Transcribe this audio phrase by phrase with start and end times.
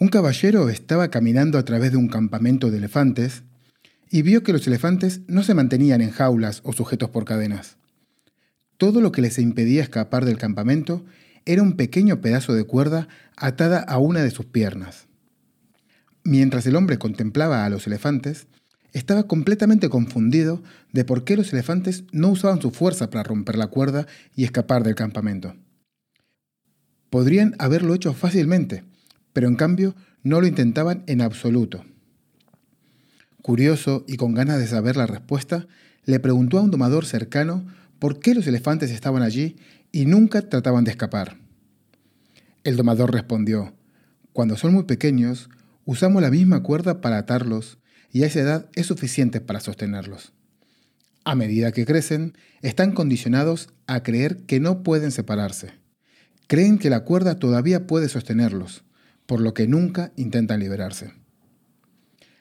[0.00, 3.42] Un caballero estaba caminando a través de un campamento de elefantes
[4.10, 7.76] y vio que los elefantes no se mantenían en jaulas o sujetos por cadenas.
[8.78, 11.04] Todo lo que les impedía escapar del campamento
[11.44, 15.09] era un pequeño pedazo de cuerda atada a una de sus piernas.
[16.24, 18.46] Mientras el hombre contemplaba a los elefantes,
[18.92, 23.68] estaba completamente confundido de por qué los elefantes no usaban su fuerza para romper la
[23.68, 25.54] cuerda y escapar del campamento.
[27.08, 28.84] Podrían haberlo hecho fácilmente,
[29.32, 31.84] pero en cambio no lo intentaban en absoluto.
[33.42, 35.66] Curioso y con ganas de saber la respuesta,
[36.04, 37.64] le preguntó a un domador cercano
[37.98, 39.56] por qué los elefantes estaban allí
[39.92, 41.38] y nunca trataban de escapar.
[42.64, 43.72] El domador respondió,
[44.32, 45.48] Cuando son muy pequeños,
[45.90, 47.78] usamos la misma cuerda para atarlos
[48.12, 50.32] y a esa edad es suficiente para sostenerlos.
[51.24, 55.72] A medida que crecen, están condicionados a creer que no pueden separarse.
[56.46, 58.84] Creen que la cuerda todavía puede sostenerlos,
[59.26, 61.12] por lo que nunca intentan liberarse.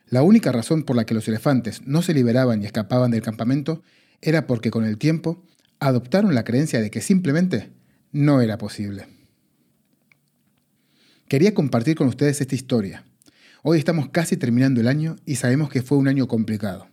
[0.10, 3.82] La única razón por la que los elefantes no se liberaban y escapaban del campamento
[4.22, 5.44] era porque con el tiempo
[5.80, 7.72] adoptaron la creencia de que simplemente
[8.12, 9.08] no era posible.
[11.28, 13.06] Quería compartir con ustedes esta historia.
[13.62, 16.88] Hoy estamos casi terminando el año y sabemos que fue un año complicado.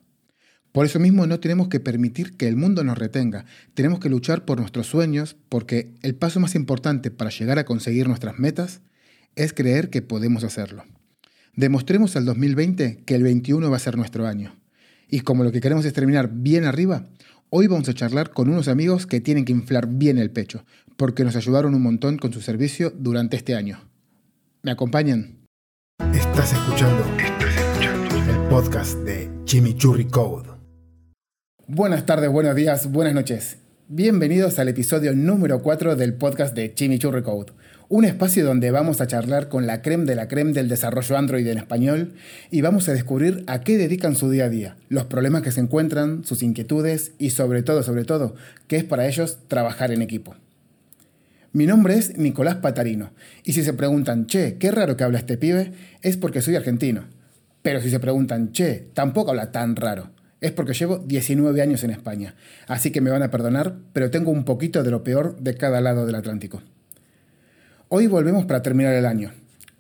[0.73, 3.45] Por eso mismo no tenemos que permitir que el mundo nos retenga.
[3.75, 8.09] Tenemos que luchar por nuestros sueños porque el paso más importante para llegar a conseguir
[8.09, 8.81] nuestras metas
[9.37, 10.83] es creer que podemos hacerlo.
[11.55, 14.57] Demostremos al 2020 que el 21 va a ser nuestro año.
[15.09, 17.07] Y como lo que queremos es terminar bien arriba,
[17.49, 20.65] hoy vamos a charlar con unos amigos que tienen que inflar bien el pecho,
[20.97, 23.89] porque nos ayudaron un montón con su servicio durante este año.
[24.63, 25.46] ¿Me acompañan?
[25.99, 27.05] Estás escuchando,
[28.31, 30.49] el podcast de Chimichurri Code.
[31.67, 33.59] Buenas tardes, buenos días, buenas noches.
[33.89, 37.53] Bienvenidos al episodio número 4 del podcast de Chimichurri Code
[37.89, 41.47] un espacio donde vamos a charlar con la creme de la creme del desarrollo Android
[41.47, 42.15] en español
[42.51, 45.61] y vamos a descubrir a qué dedican su día a día, los problemas que se
[45.61, 48.35] encuentran, sus inquietudes y sobre todo, sobre todo,
[48.67, 50.35] qué es para ellos trabajar en equipo.
[51.57, 53.13] Mi nombre es Nicolás Patarino
[53.43, 55.73] y si se preguntan, che, qué raro que habla este pibe,
[56.03, 57.05] es porque soy argentino.
[57.63, 60.11] Pero si se preguntan, che, tampoco habla tan raro,
[60.43, 62.35] es porque llevo 19 años en España,
[62.69, 65.81] así que me van a perdonar, pero tengo un poquito de lo peor de cada
[65.81, 66.61] lado del Atlántico.
[67.89, 69.33] Hoy volvemos para terminar el año,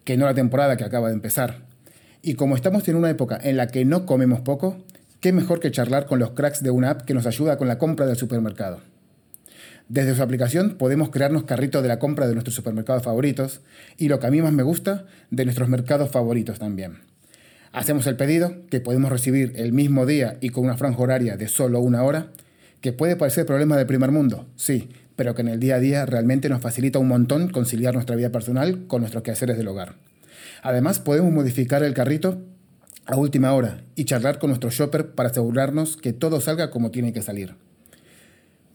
[0.04, 1.66] que no la temporada que acaba de empezar.
[2.22, 4.78] Y como estamos en una época en la que no comemos poco,
[5.20, 7.76] qué mejor que charlar con los cracks de una app que nos ayuda con la
[7.76, 8.81] compra del supermercado.
[9.88, 13.60] Desde su aplicación podemos crearnos carritos de la compra de nuestros supermercados favoritos
[13.97, 16.98] y lo que a mí más me gusta, de nuestros mercados favoritos también.
[17.72, 21.46] Hacemos el pedido, que podemos recibir el mismo día y con una franja horaria de
[21.46, 22.32] solo una hora,
[22.80, 26.04] que puede parecer problema de primer mundo, sí, pero que en el día a día
[26.04, 29.94] realmente nos facilita un montón conciliar nuestra vida personal con nuestros quehaceres del hogar.
[30.62, 32.42] Además, podemos modificar el carrito
[33.06, 37.12] a última hora y charlar con nuestro shopper para asegurarnos que todo salga como tiene
[37.12, 37.54] que salir.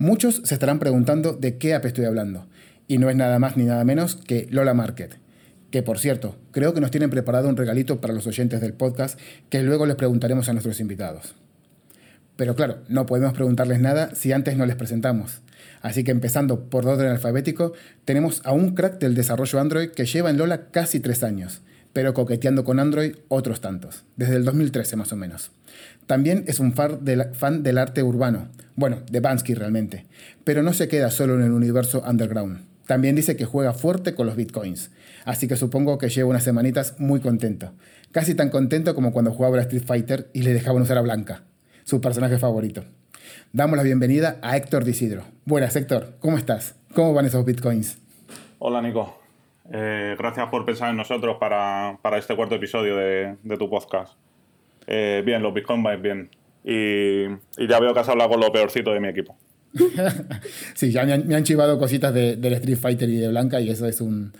[0.01, 2.47] Muchos se estarán preguntando de qué app estoy hablando,
[2.87, 5.19] y no es nada más ni nada menos que Lola Market,
[5.69, 9.19] que por cierto, creo que nos tienen preparado un regalito para los oyentes del podcast
[9.51, 11.35] que luego les preguntaremos a nuestros invitados.
[12.35, 15.43] Pero claro, no podemos preguntarles nada si antes no les presentamos.
[15.83, 17.73] Así que empezando por orden alfabético,
[18.03, 21.61] tenemos a un crack del desarrollo Android que lleva en Lola casi tres años,
[21.93, 25.51] pero coqueteando con Android otros tantos, desde el 2013 más o menos.
[26.07, 30.05] También es un fan del, arte urbano, bueno, de Bansky realmente,
[30.43, 32.65] pero no se queda solo en el universo underground.
[32.85, 34.91] También dice que juega fuerte con los bitcoins,
[35.25, 37.73] así que supongo que lleva unas semanitas muy contento.
[38.11, 41.43] Casi tan contento como cuando jugaba a Street Fighter y le dejaban usar a Blanca,
[41.85, 42.83] su personaje favorito.
[43.53, 45.23] Damos la bienvenida a Héctor Disidro.
[45.45, 46.15] Buenas, Héctor.
[46.19, 46.75] ¿Cómo estás?
[46.93, 47.97] ¿Cómo van esos bitcoins?
[48.59, 49.20] Hola, Nico.
[49.71, 54.13] Eh, gracias por pensar en nosotros para, este cuarto episodio de, tu podcast.
[54.87, 56.29] Eh, bien, los bitcoins van bien.
[56.63, 57.27] Y,
[57.67, 59.37] ya veo que has hablado con lo peorcito de mi equipo.
[60.73, 64.01] sí, ya me han, chivado cositas del Street Fighter y de Blanca y eso es
[64.01, 64.33] un,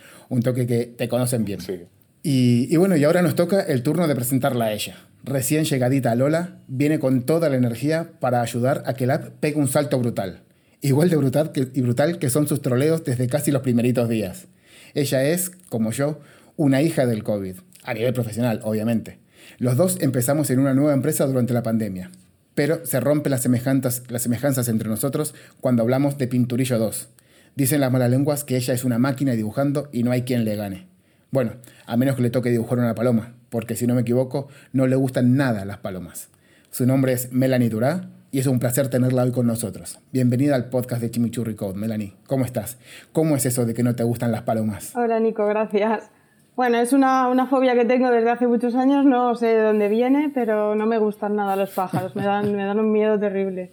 [0.44, 1.60] toque que te conocen bien.
[1.60, 1.80] Sí.
[2.22, 6.10] Y, y bueno, y ahora nos toca el turno de presentarla a ella recién llegadita
[6.10, 9.68] a Lola, viene con toda la energía para ayudar a que la app pegue un
[9.68, 10.42] salto brutal.
[10.80, 14.48] Igual de brutal que, y brutal que son sus troleos desde casi los primeritos días.
[14.94, 16.20] Ella es, como yo,
[16.56, 19.18] una hija del COVID, a nivel profesional, obviamente.
[19.58, 22.10] Los dos empezamos en una nueva empresa durante la pandemia,
[22.54, 27.08] pero se rompen las semejanzas, entre nosotros cuando hablamos de Pinturillo 2.
[27.54, 30.56] Dicen las malas lenguas que ella es una máquina dibujando y no hay quien le
[30.56, 30.86] gane.
[31.30, 31.52] Bueno,
[31.86, 34.96] a menos que le toque dibujar una paloma, porque si no me equivoco, no le
[34.96, 36.28] gustan nada las palomas.
[36.70, 40.00] Su nombre es Melanie Durá y es un placer tenerla hoy con nosotros.
[40.10, 42.14] Bienvenida al podcast de Chimichurri Code, Melanie.
[42.26, 42.78] ¿Cómo estás?
[43.12, 44.96] ¿Cómo es eso de que no te gustan las palomas?
[44.96, 46.10] Hola Nico, gracias.
[46.56, 49.88] Bueno, es una, una, fobia que tengo desde hace muchos años, no sé de dónde
[49.88, 53.70] viene, pero no me gustan nada los pájaros, me dan, me dan un miedo terrible.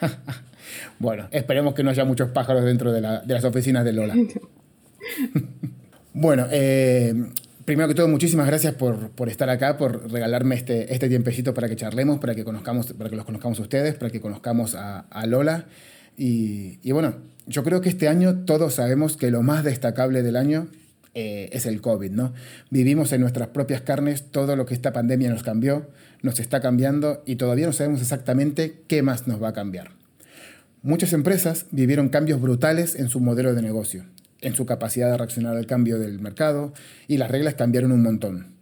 [0.98, 4.14] bueno, esperemos que no haya muchos pájaros dentro de, la, de las oficinas de Lola.
[6.12, 7.14] bueno, eh,
[7.64, 11.68] primero que todo, muchísimas gracias por, por, estar acá, por regalarme este, este tiempecito para
[11.68, 15.26] que charlemos, para que, conozcamos, para que los conozcamos ustedes, para que conozcamos a, a
[15.26, 15.66] Lola.
[16.16, 17.16] Y, y, bueno,
[17.46, 20.68] yo creo que este año todos sabemos que lo más destacable del año
[21.14, 22.32] eh, es el COVID, ¿no?
[22.70, 25.88] Vivimos en nuestras propias carnes todo lo que esta pandemia nos cambió,
[26.22, 29.92] nos está cambiando y todavía no sabemos exactamente qué más nos va a cambiar.
[30.82, 34.04] Muchas empresas vivieron cambios brutales en su modelo de negocio
[34.44, 36.72] en su capacidad de reaccionar al cambio del mercado
[37.08, 38.54] y las reglas cambiaron un montón.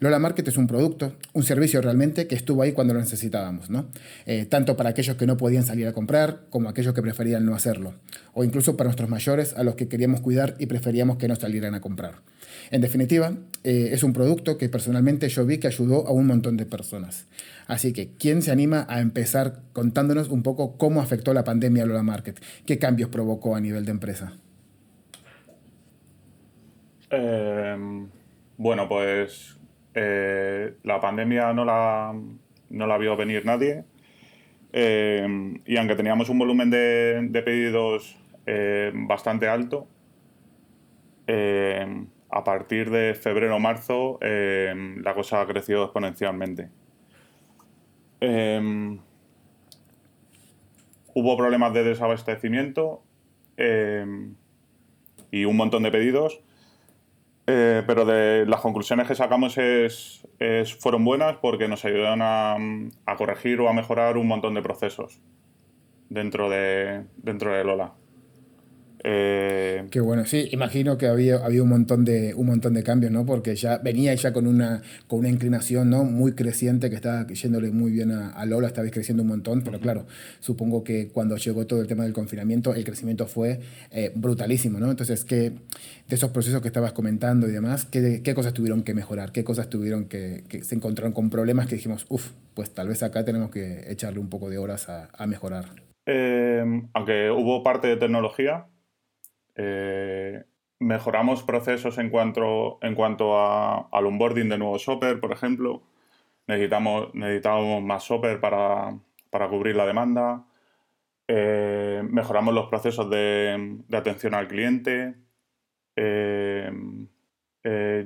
[0.00, 3.84] Lola Market es un producto, un servicio realmente que estuvo ahí cuando lo necesitábamos, ¿no?
[4.24, 7.54] Eh, tanto para aquellos que no podían salir a comprar como aquellos que preferían no
[7.54, 7.92] hacerlo,
[8.32, 11.74] o incluso para nuestros mayores a los que queríamos cuidar y preferíamos que no salieran
[11.74, 12.22] a comprar.
[12.70, 16.56] En definitiva, eh, es un producto que personalmente yo vi que ayudó a un montón
[16.56, 17.26] de personas.
[17.66, 21.86] Así que, ¿quién se anima a empezar contándonos un poco cómo afectó la pandemia a
[21.86, 22.40] Lola Market?
[22.64, 24.32] ¿Qué cambios provocó a nivel de empresa?
[27.10, 28.06] Eh,
[28.56, 29.58] bueno, pues
[29.94, 32.14] eh, la pandemia no la,
[32.68, 33.84] no la vio venir nadie.
[34.72, 35.26] Eh,
[35.64, 38.16] y aunque teníamos un volumen de, de pedidos
[38.46, 39.88] eh, bastante alto,
[42.32, 46.70] a partir de febrero o marzo la cosa ha crecido exponencialmente.
[51.14, 53.04] hubo problemas de desabastecimiento
[55.30, 56.42] y un montón de pedidos
[57.50, 62.56] eh, pero de las conclusiones que sacamos es, es, fueron buenas porque nos ayudaron a,
[63.06, 65.20] a, corregir o a mejorar un montón de procesos
[66.08, 67.94] dentro de, dentro de Lola.
[69.02, 73.10] Eh, Qué bueno, sí, imagino que había, había un, montón de, un montón de cambios,
[73.10, 73.24] ¿no?
[73.24, 76.04] Porque ya venía ya con una, con una inclinación ¿no?
[76.04, 79.62] muy creciente que estaba yéndole muy bien a, a Lola, esta vez creciendo un montón,
[79.62, 80.06] pero claro,
[80.40, 83.60] supongo que cuando llegó todo el tema del confinamiento, el crecimiento fue
[83.90, 84.90] eh, brutalísimo, ¿no?
[84.90, 88.92] Entonces, ¿qué, de esos procesos que estabas comentando y demás, ¿qué, qué cosas tuvieron que
[88.92, 89.32] mejorar?
[89.32, 93.02] ¿Qué cosas tuvieron que, que se encontraron con problemas que dijimos, uff, pues tal vez
[93.02, 95.64] acá tenemos que echarle un poco de horas a, a mejorar?
[96.06, 98.66] Eh, aunque hubo parte de tecnología,
[99.56, 100.44] eh,
[100.78, 105.82] mejoramos procesos en cuanto, en cuanto a, al onboarding de nuevos shopper, por ejemplo.
[106.46, 108.98] Necesitamos, necesitábamos más shopper para,
[109.30, 110.44] para cubrir la demanda.
[111.28, 115.14] Eh, mejoramos los procesos de, atención al cliente.
[115.96, 116.72] Eh,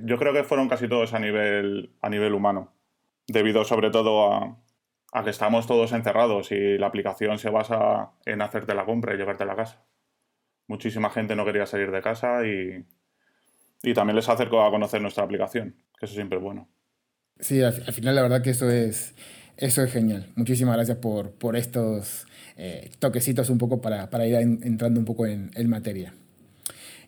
[0.05, 2.73] yo creo que fueron casi todos a nivel, a nivel humano,
[3.29, 4.57] debido sobre todo a,
[5.13, 9.17] a que estamos todos encerrados y la aplicación se basa en hacerte la compra y
[9.17, 9.85] llevarte a la casa
[10.67, 12.85] muchísima gente no quería salir de casa y,
[13.83, 16.69] y también les acercó a conocer nuestra aplicación, que eso siempre es bueno.
[17.41, 19.15] Sí, al, al final la verdad que eso es,
[19.57, 20.27] eso es genial.
[20.37, 22.27] Muchísimas gracias por, por estos
[22.57, 26.15] eh, toquecitos un poco para, para ir en, entrando un poco en, en, materia.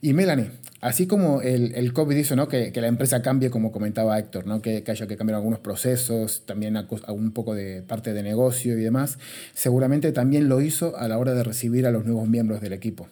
[0.01, 0.51] Y Melanie,
[0.81, 2.49] así como el, el COVID hizo ¿no?
[2.49, 4.61] que, que, la empresa cambie, como comentaba Héctor, ¿no?
[4.61, 8.23] que, que haya que cambiar algunos procesos, también a, a un poco de parte de
[8.23, 9.19] negocio y demás,
[9.55, 13.09] seguramente también lo hizo a la hora de recibir a los nuevos miembros del equipo.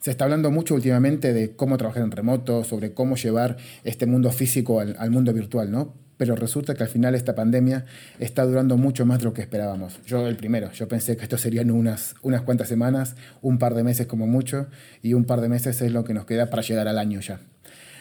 [0.00, 4.30] Se está hablando mucho últimamente de cómo trabajar en remoto, sobre cómo llevar este mundo
[4.30, 5.94] físico al, mundo virtual, ¿no?
[6.16, 7.84] Pero resulta que al final esta pandemia
[8.18, 10.00] está durando mucho más de lo que esperábamos.
[10.06, 13.84] Yo el primero, yo pensé que esto serían unas, unas cuantas semanas, un par de
[13.84, 14.68] meses como mucho,
[15.02, 17.40] y un par de meses es lo que nos queda para llegar al año ya.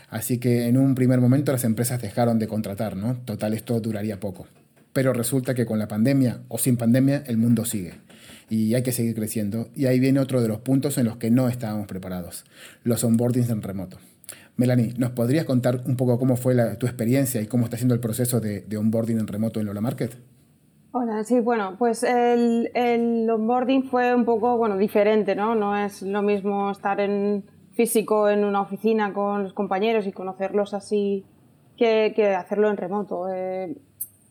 [0.10, 3.18] Así que en un primer momento las empresas dejaron de contratar, ¿no?
[3.25, 4.48] Total, esto duraría poco.
[4.94, 8.05] Pero resulta que con la pandemia o sin pandemia el mundo sigue
[8.50, 9.70] y hay que seguir creciendo.
[9.75, 12.46] Y ahí viene otro de los puntos en los que no estábamos preparados,
[12.84, 13.98] los onboardings en remoto.
[14.58, 17.94] Melanie, ¿nos podrías contar un poco cómo fue la, tu experiencia y cómo está siendo
[17.94, 20.16] el proceso de, de, onboarding en remoto en Lola Market?
[20.92, 25.54] Hola, sí, bueno, pues el, el, onboarding fue un poco bueno, diferente, ¿no?
[25.56, 30.74] No es lo mismo estar en físico en una oficina con los compañeros y conocerlos
[30.74, 31.25] así
[31.75, 33.28] que, que hacerlo en remoto.
[33.30, 33.75] Eh,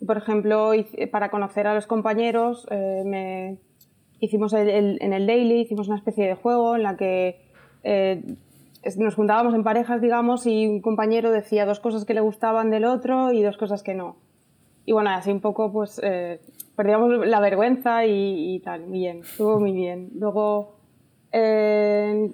[0.06, 0.72] por ejemplo,
[1.12, 3.58] para conocer a los compañeros eh, me,
[4.20, 7.40] hicimos en el daily, hicimos una especie de juego en la que
[7.82, 8.22] eh,
[8.98, 12.84] nos juntábamos en parejas, digamos, y un compañero decía dos cosas que le gustaban del
[12.84, 14.16] otro y dos cosas que no.
[14.86, 16.40] Y bueno, así un poco, pues, eh,
[16.76, 18.84] perdíamos la vergüenza y, y, tal.
[18.86, 20.10] Bien, estuvo muy bien.
[20.14, 20.76] Luego,
[21.32, 22.30] eh,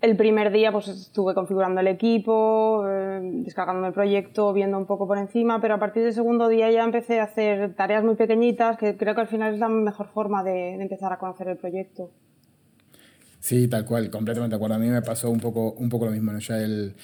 [0.00, 5.08] el primer día pues estuve configurando el equipo, eh, descargando el proyecto, viendo un poco
[5.08, 8.78] por encima, pero a partir del segundo día ya empecé a hacer tareas muy pequeñitas
[8.78, 12.10] que creo que al final es la mejor forma de, empezar a conocer el proyecto.
[13.40, 14.76] Sí, tal cual, completamente de acuerdo.
[14.76, 16.36] A mí me pasó un poco, un poco lo mismo.
[16.38, 16.94] Ya el,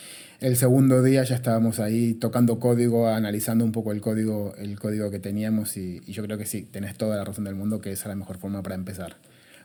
[0.41, 5.11] el, segundo día ya estábamos ahí tocando código, analizando un poco el código, el código
[5.11, 7.93] que teníamos y, y yo creo que sí, tenés toda la razón del mundo que
[7.93, 9.17] esa es la mejor forma para empezar,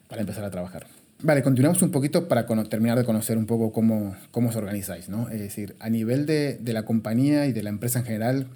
[0.08, 0.86] para empezar a trabajar.
[1.22, 5.28] Vale, continuamos un poquito para terminar de conocer un poco cómo, cómo os organizáis, ¿no?
[5.28, 8.48] Es decir, a nivel de, de, la compañía y de la empresa en general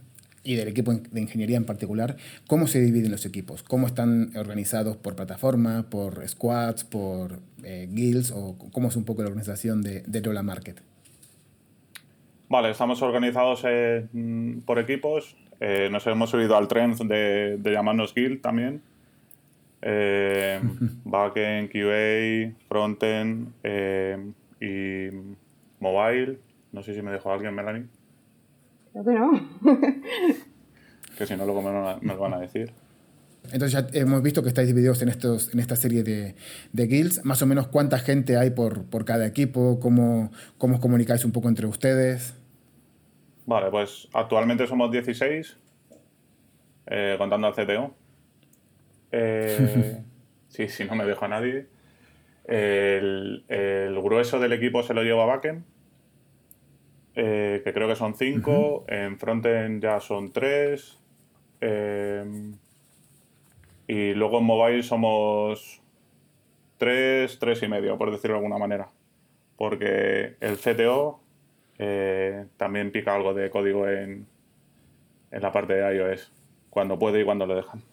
[0.46, 2.15] y del equipo de ingeniería en particular,
[2.48, 3.63] ¿cómo se dividen los equipos?
[3.63, 9.24] ¿Cómo están organizados por plataforma, por squads, por eh, guilds o cómo es un poco
[9.24, 10.82] la organización de, de Lola Market?
[12.48, 13.65] Vale, estamos organizados
[14.65, 15.36] por equipos.
[15.60, 18.82] Eh, nos hemos subido al tren de, de llamarnos guild también
[19.85, 20.61] eh,
[21.03, 24.17] backend, QA, frontend eh,
[24.61, 25.09] y
[25.79, 26.39] mobile.
[26.71, 27.87] No sé si me dejó alguien, Melanie.
[28.93, 29.49] Creo que no.
[31.17, 32.71] que si no, luego me, lo van a decir.
[33.51, 36.35] Entonces ya hemos visto que estáis divididos en, estos, en esta serie de,
[36.71, 37.25] de guilds.
[37.25, 41.33] Más o menos cuánta gente hay por, por cada equipo, cómo, cómo os comunicáis un
[41.33, 42.35] poco entre ustedes.
[43.45, 45.57] Vale, pues actualmente somos 16,
[46.87, 47.93] eh, contando al CTO.
[49.15, 50.01] Eh,
[50.48, 51.67] sí, sí, no me dejo a nadie.
[52.46, 53.46] El,
[54.03, 55.63] grueso del equipo se lo lleva backend,
[57.15, 58.84] eh, que creo que son cinco.
[58.88, 61.00] En frontend ya son tres.
[61.62, 62.25] Eh,
[63.88, 65.82] y luego en mobile somos
[66.77, 68.89] tres, tres y medio, por decirlo de alguna manera.
[69.55, 71.22] Porque el CTO
[72.58, 74.25] también pica algo de código en,
[75.32, 76.32] en la parte de iOS,
[76.70, 77.92] cuando puede y cuando le dejan.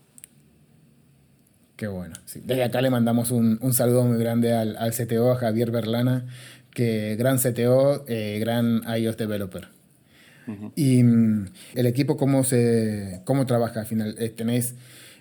[1.81, 2.15] Qué bueno.
[2.35, 6.27] Desde acá le mandamos un, un saludo muy grande al, al, CTO, a Javier Berlana,
[6.75, 9.69] que gran CTO, eh, gran iOS developer.
[10.77, 11.47] Y mm,
[11.77, 14.15] el equipo, ¿cómo, se, cómo trabaja al final?
[14.19, 14.75] Eh, tenéis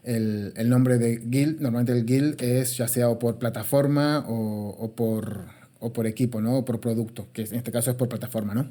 [0.03, 4.75] el, el, nombre de Guild, normalmente el Guild es ya sea o por plataforma o,
[4.77, 5.45] o, por,
[5.79, 6.57] o por equipo, ¿no?
[6.57, 8.67] O por producto, que en este caso es por plataforma, ¿no?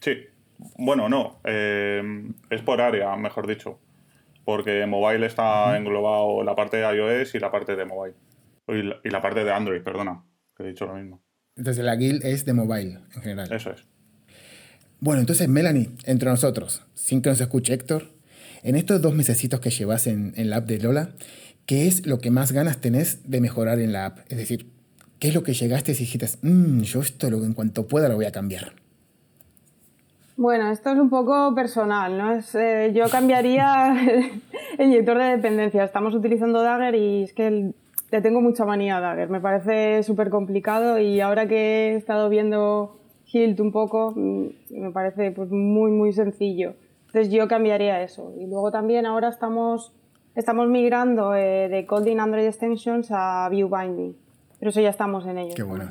[0.00, 0.12] Sí.
[0.78, 1.40] Bueno, no.
[1.44, 3.78] Eh, es por área, mejor dicho
[4.44, 8.14] porque mobile está englobado la parte de iOS y la parte de mobile.
[8.68, 10.24] Y la, parte de Android, perdona,
[10.56, 11.22] que he dicho lo mismo.
[11.56, 13.52] Entonces la guild es de mobile en general.
[13.52, 13.86] Eso es.
[15.00, 18.04] Bueno, entonces Melanie, entre nosotros, sin que nos escuche Héctor,
[18.62, 21.10] en estos dos mesecitos que llevas en, la app de Lola,
[21.66, 24.20] ¿qué es lo que más ganas tenés de mejorar en la app?
[24.28, 24.70] Es decir,
[25.18, 28.14] ¿qué es lo que llegaste y dijiste, mmm, yo esto lo, en cuanto pueda lo
[28.14, 28.74] voy a cambiar?
[30.42, 32.32] Bueno, esto es un poco personal, ¿no?
[32.32, 33.94] Es, eh, yo cambiaría
[34.78, 35.84] el inyector de dependencia.
[35.84, 37.72] Estamos utilizando Dagger y es que
[38.10, 39.30] le tengo mucha manía a Dagger.
[39.30, 42.98] Me parece súper complicado y ahora que he estado viendo
[43.32, 46.74] Hilt un poco, mm, me parece pues, muy, muy sencillo.
[47.06, 48.34] Entonces yo cambiaría eso.
[48.36, 49.92] Y luego también ahora estamos,
[50.34, 54.16] estamos migrando eh, de Colding Android Extensions a View Binding.
[54.58, 55.54] Pero eso ya estamos en ello.
[55.54, 55.88] Qué bueno.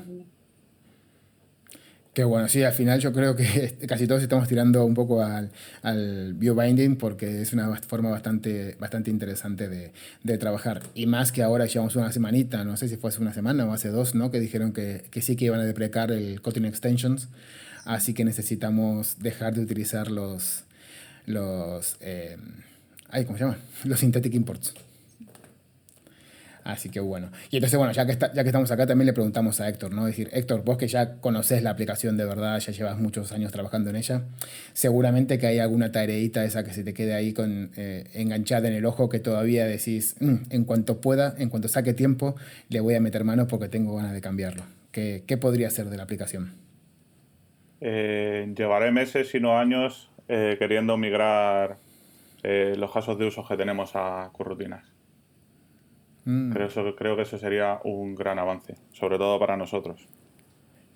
[2.14, 5.50] Qué bueno, sí, al final yo creo que casi todos estamos tirando un poco al,
[5.82, 10.84] al biobinding porque es una forma bastante, bastante interesante de, de, trabajar.
[10.94, 13.72] Y más que ahora llevamos una semanita, no sé si fue hace una semana o
[13.72, 14.30] hace dos, ¿no?
[14.30, 17.30] Que dijeron que, que sí que iban a deprecar el Kotlin Extensions.
[17.86, 20.66] Así que necesitamos dejar de utilizar los,
[21.26, 22.36] los, eh,
[23.26, 23.58] ¿cómo se llama?
[23.86, 24.74] Los synthetic imports.
[26.64, 27.32] Así que bueno.
[27.50, 30.06] Y entonces, bueno, ya que, ya que estamos acá, también le preguntamos a Héctor, ¿no?
[30.06, 33.90] Decir, Héctor, vos que ya conoces la aplicación de verdad, ya llevas muchos años trabajando
[33.90, 34.24] en ella,
[34.74, 38.76] seguramente que hay alguna tareita esa que se te quede ahí con, eh, enganchada en
[38.76, 42.36] el ojo que todavía decís, mm, en cuanto pueda, en cuanto saque tiempo,
[42.70, 44.64] le voy a meter mano porque tengo ganas de cambiarlo.
[44.92, 46.54] ¿Qué, qué podría ser de la aplicación?
[47.80, 51.78] Eh, llevaré meses, si no años, eh, queriendo migrar
[52.44, 54.91] los casos de uso que tenemos a currutinas.
[56.26, 56.52] Mm.
[56.52, 60.08] Creo, creo que eso sería un gran avance, sobre todo para nosotros.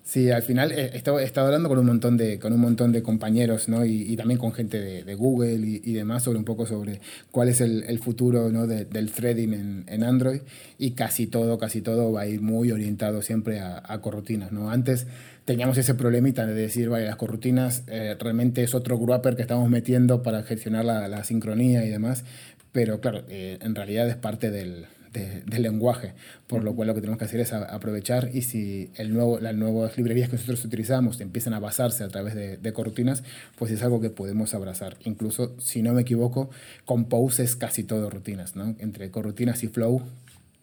[0.06, 3.02] Sí, al final eh, he estado, hablando con un montón de, con un montón de
[3.02, 3.84] compañeros ¿no?
[3.84, 7.00] y, y también con gente de, de Google y, y, demás sobre un poco sobre
[7.32, 8.68] cuál es el, el futuro ¿no?
[8.68, 10.42] de, del threading en, en, Android
[10.78, 14.52] y casi todo, casi todo va a ir muy orientado siempre a, a corrutinas.
[14.52, 14.70] ¿no?
[14.70, 15.08] Antes
[15.44, 19.68] teníamos ese problemita de decir, vale, las corrutinas eh, realmente es otro grapper que estamos
[19.68, 22.24] metiendo para gestionar la, la sincronía y demás,
[22.70, 24.86] pero claro, eh, en realidad es parte del,
[25.18, 26.14] del lenguaje,
[26.46, 29.54] por lo cual lo que tenemos que hacer es aprovechar y si el nuevo, las
[29.54, 33.22] nuevas librerías que nosotros utilizamos empiezan a basarse a través de, de corrutinas,
[33.56, 34.96] pues es algo que podemos abrazar.
[35.04, 36.50] Incluso, si no me equivoco,
[36.84, 38.74] Compose es casi todo rutinas, ¿no?
[38.78, 40.02] entre corrutinas y Flow,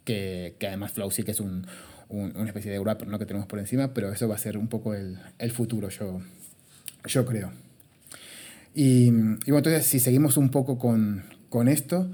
[0.05, 1.65] que, que además Flow sí que es un,
[2.09, 3.19] una especie de wrapper ¿no?
[3.19, 6.21] que tenemos por encima, pero eso va a ser un poco el, el futuro, yo,
[7.05, 7.51] yo creo.
[8.75, 12.09] Y, y, bueno, entonces si seguimos un poco con, con esto,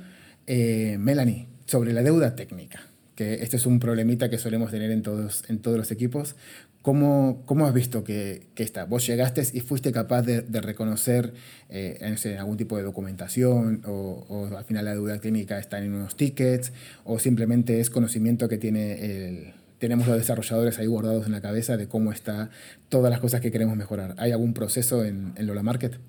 [0.47, 2.79] eh, Melanie, sobre la deuda técnica,
[3.13, 6.35] que este es un problemita que solemos tener en todos, en todos los equipos.
[6.81, 8.85] ¿Cómo, cómo has visto que, que, está?
[8.85, 11.33] ¿Vos llegaste y fuiste capaz de, reconocer
[11.69, 15.93] eh, en algún tipo de documentación o, o, al final la deuda técnica está en
[15.93, 16.73] unos tickets
[17.03, 21.77] o simplemente es conocimiento que tiene el, tenemos los desarrolladores ahí guardados en la cabeza
[21.77, 22.49] de cómo está
[22.87, 24.15] todas las cosas que queremos mejorar?
[24.17, 25.99] ¿Hay algún proceso en, en Lola Market?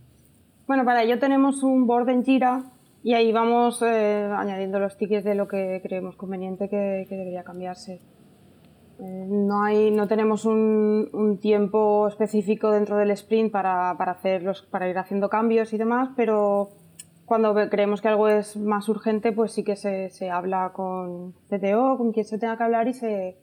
[0.66, 2.64] Bueno, para ello tenemos un board en Jira
[3.02, 7.44] y ahí vamos eh, añadiendo los tickets de lo que creemos conveniente que, que debería
[7.44, 8.00] cambiarse.
[8.98, 14.42] Eh, no, hay, no tenemos un, un, tiempo específico dentro del sprint para, para, hacer
[14.42, 16.68] los, para ir haciendo cambios y demás, pero
[17.24, 21.96] cuando creemos que algo es más urgente, pues sí que se, se habla con CTO,
[21.96, 23.38] con quien se tenga que hablar y se,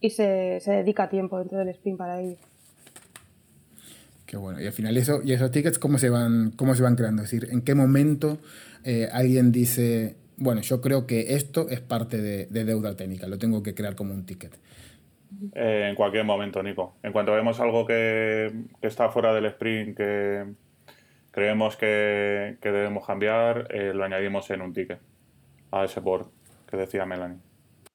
[0.00, 2.36] y se, se dedica tiempo dentro del sprint para ello.
[4.40, 4.60] Bueno.
[4.60, 7.22] Y al final eso, y esos tickets, ¿cómo se van, cómo se van creando?
[7.22, 8.38] Es decir, ¿en qué momento
[8.84, 13.38] eh, alguien dice, bueno, yo creo que esto es parte de, de deuda técnica, lo
[13.38, 14.58] tengo que crear como un ticket?
[15.54, 16.96] Eh, en cualquier momento, Nico.
[17.02, 20.44] En cuanto vemos algo que, que está fuera del sprint, que
[21.30, 25.00] creemos que, que debemos cambiar, eh, lo añadimos en un ticket
[25.70, 26.26] a ese board
[26.70, 27.38] que decía Melanie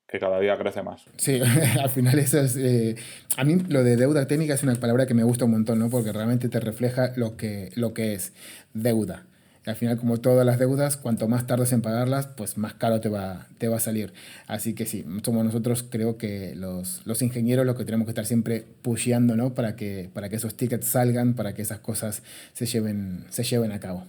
[0.09, 1.03] que cada día crece más.
[1.17, 1.39] Sí,
[1.81, 2.55] al final eso es...
[2.55, 2.95] Eh,
[3.37, 5.89] a mí lo de deuda técnica es una palabra que me gusta un montón, ¿no?
[5.89, 8.33] Porque realmente te refleja lo que, lo que es
[8.73, 9.25] deuda.
[9.65, 13.09] Al final, como todas las deudas, cuanto más tardes en pagarlas, pues más caro te
[13.09, 14.13] va, te va a salir.
[14.47, 18.25] Así que sí, somos nosotros, creo que los, los ingenieros lo que tenemos que estar
[18.25, 19.53] siempre pusheando, ¿no?
[19.53, 22.23] Para que, para que esos tickets salgan, para que esas cosas
[22.53, 24.05] se lleven, se lleven a cabo.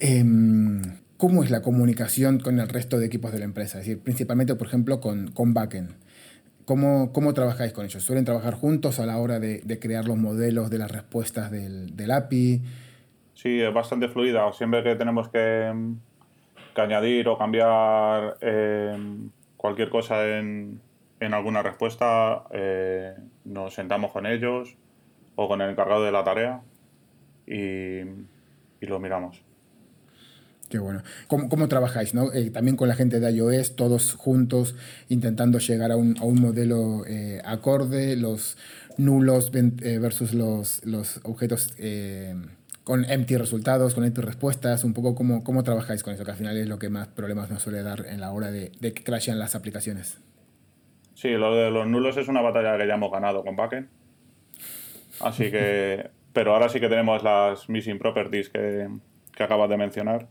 [0.00, 0.24] Eh,
[1.22, 3.78] ¿Cómo es la comunicación con el resto de equipos de la empresa?
[3.78, 5.94] Es decir, principalmente, por ejemplo, con, con backend.
[6.64, 8.02] ¿Cómo, ¿Cómo trabajáis con ellos?
[8.02, 12.62] ¿Suelen trabajar juntos a la hora de, crear los modelos de las respuestas del, API?
[13.34, 14.52] Sí, es bastante fluida.
[14.52, 15.72] Siempre que tenemos que,
[16.74, 18.96] que añadir o cambiar eh,
[19.56, 20.80] cualquier cosa en,
[21.20, 24.76] en alguna respuesta, eh, nos sentamos con ellos
[25.36, 26.62] o con el encargado de la tarea
[27.46, 28.00] y,
[28.80, 29.44] y lo miramos.
[30.72, 31.02] Qué bueno.
[31.26, 32.14] ¿Cómo, cómo trabajáis?
[32.14, 32.32] ¿no?
[32.32, 34.74] Eh, también con la gente de iOS, todos juntos,
[35.10, 38.56] intentando llegar a un, a un modelo eh, acorde, los
[38.96, 42.34] nulos eh, versus los, los objetos eh,
[42.84, 46.38] con empty resultados, con empty respuestas, un poco cómo, cómo trabajáis con eso, que al
[46.38, 49.04] final es lo que más problemas nos suele dar en la hora de, de que
[49.04, 50.22] crashen las aplicaciones.
[51.12, 53.88] Sí, lo de los nulos es una batalla que ya hemos ganado con backend.
[55.20, 58.88] Así que, pero ahora sí que tenemos las missing properties que,
[59.36, 60.28] que acabas de mencionar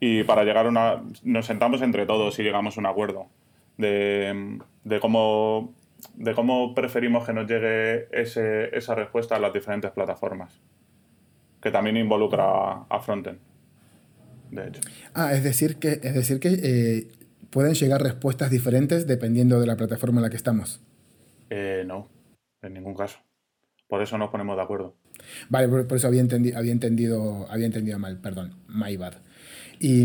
[0.00, 1.02] y para llegar a una...
[1.22, 3.28] nos sentamos entre todos y llegamos a un acuerdo
[3.76, 5.74] de, de cómo,
[6.14, 10.58] de cómo preferimos que nos llegue ese, esa respuesta a las diferentes plataformas,
[11.62, 13.38] que también involucra a, frontend,
[14.50, 14.80] de hecho.
[15.14, 17.08] Ah, es decir que, es decir que eh,
[17.50, 20.80] pueden llegar respuestas diferentes dependiendo de la plataforma en la que estamos.
[21.50, 22.08] Eh, no,
[22.62, 23.18] en ningún caso.
[23.88, 24.94] Por eso nos ponemos de acuerdo.
[25.48, 29.14] Vale, por, por eso había, entendi había, entendido, había entendido mal, perdón, my bad.
[29.82, 30.02] Y,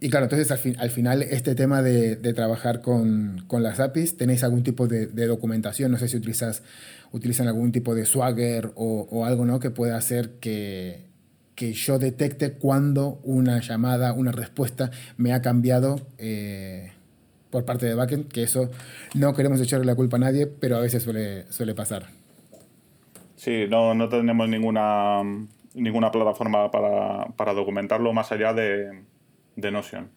[0.00, 3.78] y, claro, entonces al, fin, al, final este tema de, de trabajar con, con, las
[3.78, 5.92] APIs, ¿tenéis algún tipo de, documentación?
[5.92, 6.62] No sé si utilizas,
[7.12, 9.60] utilizan algún tipo de Swagger o, o algo ¿no?
[9.60, 11.04] que pueda hacer que,
[11.54, 16.92] que, yo detecte cuando una llamada, una respuesta me ha cambiado eh,
[17.50, 18.70] por parte de backend, que eso
[19.12, 22.06] no queremos echarle la culpa a nadie, pero a veces suele, suele pasar.
[23.36, 25.20] Sí, no, no tenemos ninguna
[25.74, 29.02] ninguna plataforma para, para documentarlo más allá de,
[29.56, 30.10] de, Notion,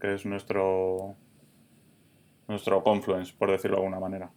[0.00, 1.16] que es nuestro,
[2.48, 4.30] nuestro Confluence, por decirlo de alguna manera.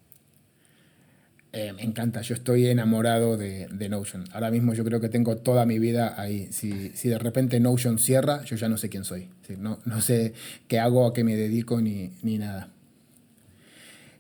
[1.51, 4.25] Eh, me encanta, yo estoy enamorado de, de, Notion.
[4.33, 6.51] Ahora mismo yo creo que tengo toda mi vida ahí.
[6.51, 9.29] Si, si de repente Notion cierra, yo ya no sé quién soy.
[9.57, 10.33] no, no sé
[10.67, 12.69] qué hago, a qué me dedico ni, ni nada.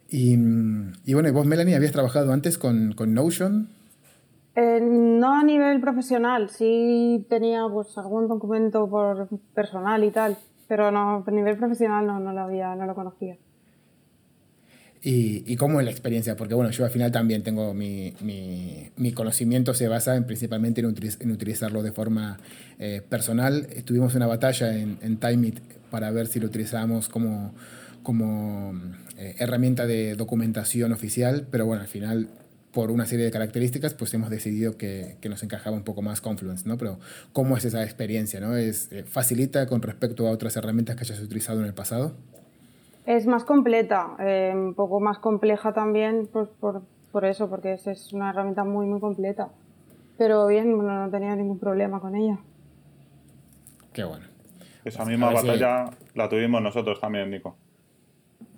[0.09, 0.33] Y,
[1.05, 3.69] y, bueno, vos, Melanie, habías trabajado antes con, con Notion.
[4.61, 10.91] Eh, no a nivel profesional, sí tenía pues algún documento por personal y tal, pero
[10.91, 13.37] no, a nivel profesional no, lo conocía.
[15.01, 16.35] ¿Y, ¿Y, cómo es la experiencia?
[16.35, 20.81] Porque bueno, yo al final también tengo mi, mi, mi conocimiento se basa en, principalmente
[20.81, 22.37] en, utiliz, en, utilizarlo de forma
[22.79, 23.65] eh, personal.
[23.85, 27.53] Tuvimos una batalla en, en Timeit para ver si lo utilizábamos como,
[28.03, 28.73] como
[29.17, 32.27] eh, herramienta de documentación oficial, pero bueno, al final
[32.71, 36.21] por una serie de características, pues hemos decidido que, que, nos encajaba un poco más
[36.21, 36.77] Confluence, ¿no?
[36.77, 36.99] Pero
[37.33, 38.55] ¿cómo es esa experiencia, no?
[38.55, 42.13] ¿Es, eh, ¿Facilita con respecto a otras herramientas que hayas utilizado en el pasado?
[43.05, 47.87] Es más completa, eh, un poco más compleja también pues, por, por, eso, porque es,
[47.87, 49.49] es, una herramienta muy, muy completa.
[50.17, 52.37] Pero bien, bueno, no tenía ningún problema con ella.
[53.93, 54.25] Qué bueno.
[54.85, 57.55] Esa misma batalla la tuvimos nosotros también, Nico.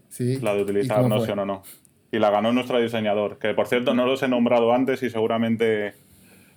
[0.10, 0.40] Sí.
[0.42, 1.64] La de utilizar Notion o no.
[2.12, 5.94] Y la ganó nuestro diseñador, que por cierto no los he nombrado antes y seguramente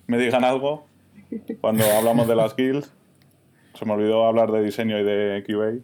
[0.07, 0.85] me digan algo
[1.61, 2.91] cuando hablamos de las skills.
[3.73, 5.83] Se me olvidó hablar de diseño y de QA.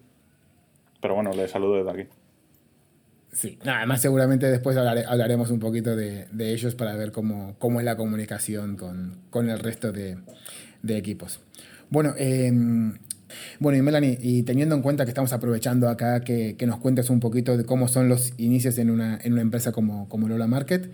[1.02, 2.10] Pero bueno, le saludo desde aquí.
[3.32, 7.96] Sí, además seguramente después hablaremos un poquito de, ellos para ver cómo, cómo, es la
[7.96, 10.18] comunicación con, con el resto de,
[10.84, 11.40] de equipos.
[11.90, 12.52] Bueno, eh,
[13.60, 17.10] bueno, y Melanie, y teniendo en cuenta que estamos aprovechando acá que, que nos cuentes
[17.10, 20.48] un poquito de cómo son los inicios en una, en una empresa como, como Lola
[20.48, 20.90] Market,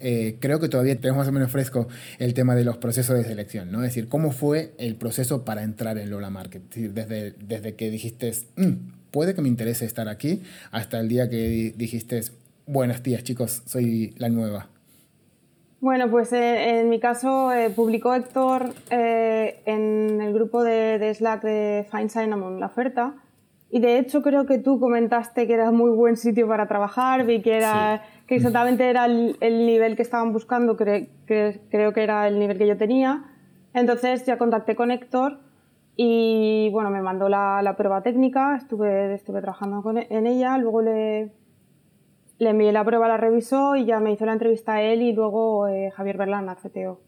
[0.00, 3.24] eh, creo que todavía tenemos más o menos fresco el tema de los procesos de
[3.24, 3.78] selección, ¿no?
[3.84, 6.62] Es decir, ¿cómo fue el proceso para entrar en Lola Market?
[6.74, 11.74] desde, desde que dijiste, mm, puede que me interese estar aquí, hasta el día que
[11.76, 12.22] dijiste,
[12.66, 14.69] buenas días chicos, soy la nueva.
[15.80, 21.42] Bueno, pues eh, en mi caso eh, publicó Héctor eh, en el grupo de, Slack
[21.42, 23.14] de Find Cinnamon la oferta.
[23.70, 27.40] Y de hecho creo que tú comentaste que era muy buen sitio para trabajar, vi
[27.40, 32.58] que era que exactamente era el, nivel que estaban buscando, creo que era el nivel
[32.58, 33.24] que yo tenía.
[33.72, 35.38] Entonces ya contacté con Héctor
[35.96, 41.30] y bueno, me mandó la, prueba técnica, estuve, estuve trabajando con, en ella, luego le,
[42.40, 45.12] le envié la prueba, la revisó y ya me hizo la entrevista a él y
[45.12, 47.00] luego eh, Javier Berlán, la CTO.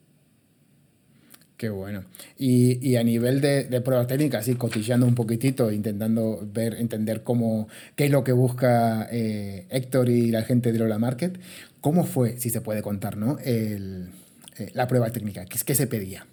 [1.57, 2.03] Qué bueno.
[2.37, 7.68] Y, a nivel de, de pruebas técnicas, así cotillando un poquitito, intentando ver, entender cómo,
[7.95, 11.38] qué es lo que busca eh, Héctor y la gente de Lola Market,
[11.81, 13.38] ¿cómo fue, si se puede contar, ¿no?
[13.38, 14.11] El,
[14.59, 15.45] eh, la prueba técnica?
[15.45, 16.27] ¿Qué, ¿Qué, se pedía?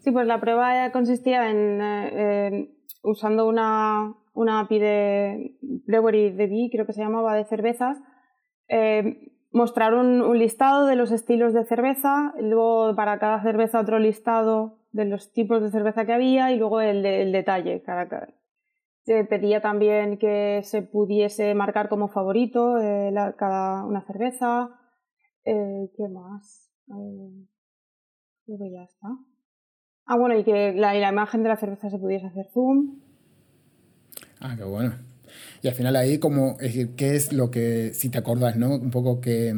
[0.00, 2.70] Sí, pues la prueba consistía en,
[3.02, 7.96] usando una, una API de Brewery DB, creo que se llamaba, de cervezas,
[8.70, 14.78] eh, mostrar un, listado de los estilos de cerveza, luego para cada cerveza otro listado
[14.92, 17.02] de los tipos de cerveza que había y luego el,
[17.32, 17.82] detalle.
[19.02, 24.68] Se pedía también que se pudiese marcar como favorito eh, cada una cerveza.
[25.44, 26.68] Eh, ¿Qué más?
[28.46, 29.08] creo que ya está.
[30.06, 33.00] Ah, bueno, y que la, la imagen de la cerveza se pudiese hacer zoom.
[34.40, 35.09] Ah, qué bueno.
[35.62, 38.74] Y al final ahí como, es decir, ¿qué es lo que, si te acordás, ¿no?
[38.74, 39.54] Un poco que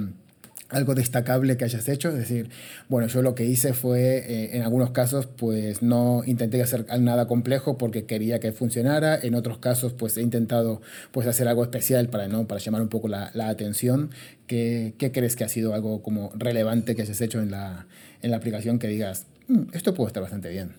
[0.73, 2.51] algo destacable que hayas hecho, es decir,
[2.89, 7.27] bueno, yo lo que hice fue, eh, en algunos casos, pues no intenté hacer nada
[7.27, 10.81] complejo porque quería que funcionara, en otros casos, pues he intentado
[11.11, 12.49] pues hacer algo especial para, ¿no?
[12.49, 14.11] para llamar un poco la, la atención.
[14.47, 17.87] ¿Qué, ¿Qué, crees que ha sido algo como relevante que hayas hecho en la,
[18.23, 20.73] en la aplicación que digas, mm, esto puede estar bastante bien?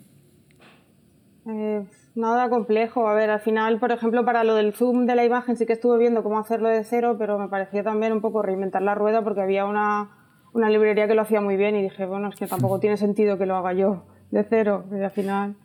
[1.48, 1.84] Eh
[2.16, 3.08] Nada complejo.
[3.08, 5.74] A ver, al final, por ejemplo, para lo del zoom de la imagen sí que
[5.74, 9.24] estuve viendo cómo hacerlo de cero, pero me parecía también un poco reinventar la rueda
[9.24, 10.10] porque había una,
[10.54, 13.38] una librería que lo hacía muy bien y dije, bueno, es que tampoco tiene sentido
[13.38, 14.86] que lo haga yo de cero.
[14.92, 15.56] Y al final...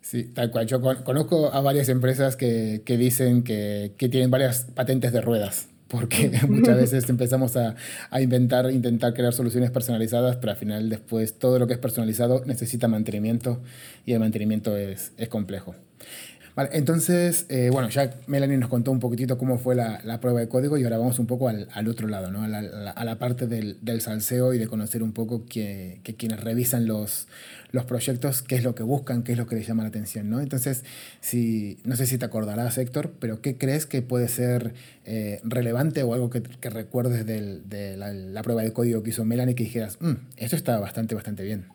[0.00, 0.66] Sí, tal cual.
[0.66, 5.68] Yo conozco a varias empresas que, que dicen que, que tienen varias patentes de ruedas
[5.90, 7.74] porque muchas veces empezamos a,
[8.10, 12.44] a, inventar, intentar crear soluciones personalizadas, pero al final después todo lo que es personalizado
[12.46, 13.60] necesita mantenimiento
[14.06, 15.74] y el mantenimiento es, es complejo.
[16.56, 20.40] Vale, entonces, eh, bueno, ya Melanie nos contó un poquitito cómo fue la, la prueba
[20.40, 22.42] de código y ahora vamos un poco al, al otro lado, ¿no?
[22.42, 26.16] a, la, a, la, parte del, del, salseo y de conocer un poco que, que,
[26.16, 27.28] quienes revisan los,
[27.70, 30.28] los proyectos, qué es lo que buscan, qué es lo que les llama la atención.
[30.28, 30.40] ¿no?
[30.40, 30.84] Entonces,
[31.20, 36.02] si, no sé si te acordarás, Héctor, pero ¿qué crees que puede ser eh, relevante
[36.02, 39.54] o algo que, que recuerdes del, de la, la, prueba de código que hizo Melanie
[39.54, 41.68] que dijeras, mm, esto está bastante, bastante bien?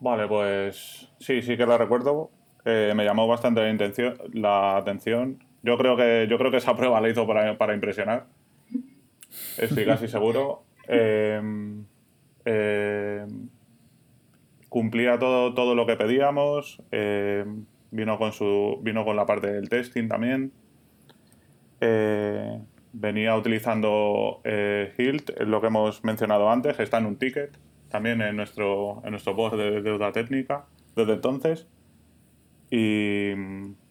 [0.00, 2.30] Vale, pues sí, sí que lo recuerdo
[2.64, 5.42] me llamó bastante la, intención, la atención.
[5.62, 8.26] Yo creo, que, yo creo que esa prueba la hizo para, para impresionar.
[9.58, 10.64] Estoy casi seguro.
[10.86, 11.84] Em,
[12.44, 13.48] em,
[14.68, 16.82] cumplía todo, todo lo que pedíamos.
[16.90, 20.52] Em, vino, con su, vino con la parte del testing también.
[21.80, 22.60] Eh,
[22.92, 27.56] venía utilizando eh, Hilt, lo que hemos mencionado antes, está en un ticket,
[27.88, 30.66] también en nuestro, en nuestro post de deuda técnica
[30.96, 31.68] desde entonces.
[32.70, 33.32] Y,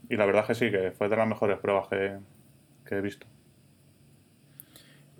[0.09, 3.27] la verdad que sí, que fue de las mejores pruebas que, he visto.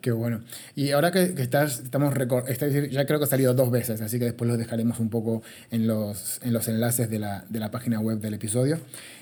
[0.01, 0.41] Qué bueno.
[0.75, 4.49] Y ahora que, estás, estamos ya creo que ha salido dos veces, así que después
[4.49, 5.41] lo dejaremos un poco
[5.71, 8.79] en los, en los enlaces de la, de la página web del episodio.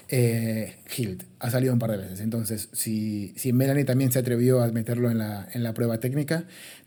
[0.10, 4.62] Eh, Hilt ha salido un par de veces, entonces si, si Melanie también se atrevió
[4.62, 6.46] a meterlo en la, en la prueba técnica,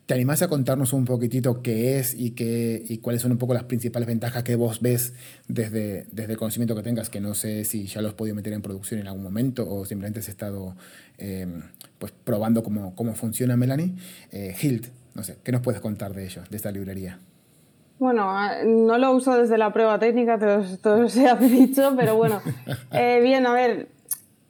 [0.08, 3.52] ¿Te animás a contarnos un poquitito qué es y, qué, y cuáles son un poco
[3.52, 5.12] las principales ventajas que vos ves
[5.48, 7.10] desde, desde el conocimiento que tengas?
[7.10, 9.84] Que no sé si ya lo has podido meter en producción en algún momento o
[9.84, 10.74] simplemente has estado
[11.18, 11.60] em,
[11.98, 13.96] pues, probando cómo, cómo funciona Melanie.
[14.32, 17.18] Eh, Hilt, no sé, ¿qué nos puedes contar de ello, de esta librería?
[17.98, 18.32] Bueno,
[18.64, 20.38] no lo uso desde la prueba técnica,
[20.80, 22.40] todo, se ha dicho, pero bueno.
[22.92, 23.88] Eh, bien, a ver,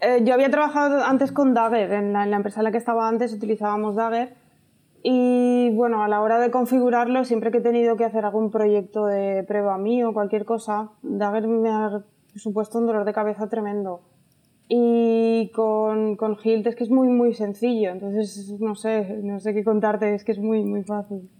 [0.01, 3.33] eh, yo había trabajado antes con Dagger, en la, empresa en la que estaba antes
[3.33, 4.38] utilizábamos Dagger
[5.11, 9.07] y bueno, a la hora de configurarlo, siempre que he tenido que hacer algún proyecto
[9.07, 14.03] de prueba mío o cualquier cosa, Dagger me ha supuesto un dolor de cabeza tremendo.
[14.68, 19.55] Y con, con Hilt es que es muy, muy sencillo, entonces no sé, no sé
[19.55, 21.31] qué contarte, es que es muy, muy fácil.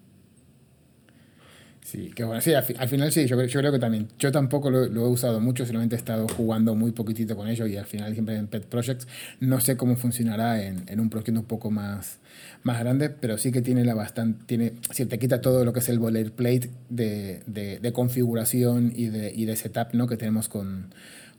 [1.89, 4.09] Sí, que bueno, sí, al, final sí, yo, yo, creo que también.
[4.19, 7.79] Yo tampoco lo, he usado mucho, solamente he estado jugando muy poquitito con ello y
[7.79, 9.09] al final siempre en Pet Projects.
[9.41, 12.19] No sé cómo funcionará en, en un proyecto un poco más,
[12.63, 15.79] más grande, pero sí que tiene la bastante, tiene, si te quita todo lo que
[15.79, 20.07] es el boilerplate de, de, de configuración y de, y de setup ¿no?
[20.07, 20.93] que tenemos con,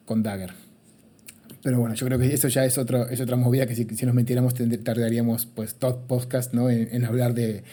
[0.06, 0.69] con Dagger.
[1.62, 4.06] Pero bueno, yo creo que eso ya es, otro, es otra movida que si, si
[4.06, 6.70] nos metiéramos tardaríamos pues todo podcast ¿no?
[6.70, 7.64] en, hablar de,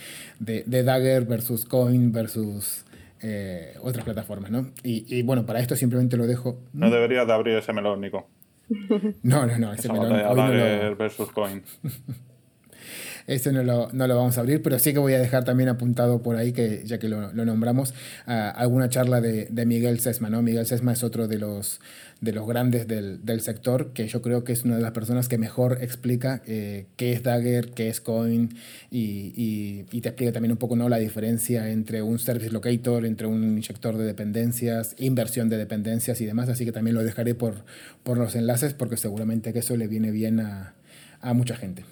[0.40, 2.84] de, de, Dagger versus Coin versus
[3.22, 4.50] eh, otras plataformas.
[4.50, 4.72] ¿no?
[4.82, 6.60] Y, y, bueno, para esto simplemente lo dejo.
[6.72, 8.28] No deberías de abrir ese melón, Nico.
[9.22, 10.10] No, no, no, ese melón.
[10.10, 11.62] Dagger versus Coin.
[13.26, 15.68] Este no lo, no lo, vamos a abrir, pero sí que voy a dejar también
[15.68, 17.92] apuntado por ahí, que ya que lo, lo nombramos,
[18.26, 20.30] alguna charla de, de, Miguel Sesma.
[20.30, 20.42] ¿no?
[20.42, 21.80] Miguel Sesma es otro de los,
[22.20, 25.28] de los grandes del, del, sector, que yo creo que es una de las personas
[25.28, 28.54] que mejor explica eh, qué es Dagger, qué es Coin,
[28.90, 30.88] y, y, y, te explica también un poco ¿no?
[30.88, 36.26] la diferencia entre un service locator, entre un inyector de dependencias, inversión de dependencias y
[36.26, 36.48] demás.
[36.48, 37.64] Así que también lo dejaré por,
[38.02, 40.74] por los enlaces, porque seguramente que eso le viene bien a,
[41.20, 41.84] a mucha gente.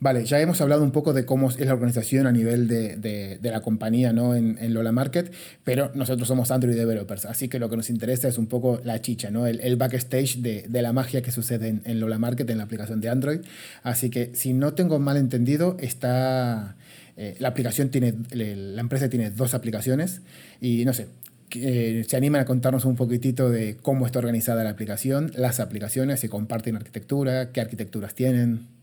[0.00, 3.50] Vale, ya hemos hablado un poco de cómo es la organización a nivel de, de,
[3.50, 4.34] la compañía ¿no?
[4.34, 8.28] en, en, Lola Market, pero nosotros somos Android developers, así que lo que nos interesa
[8.28, 9.46] es un poco la chicha, ¿no?
[9.46, 12.64] el, el backstage de, de, la magia que sucede en, en, Lola Market, en la
[12.64, 13.40] aplicación de Android.
[13.82, 16.76] Así que si no tengo mal entendido, está,
[17.16, 20.20] eh, la aplicación tiene, la empresa tiene dos aplicaciones
[20.60, 21.06] y no sé,
[21.52, 26.20] eh, se animan a contarnos un poquitito de cómo está organizada la aplicación, las aplicaciones,
[26.20, 28.73] si comparten arquitectura, qué arquitecturas tienen.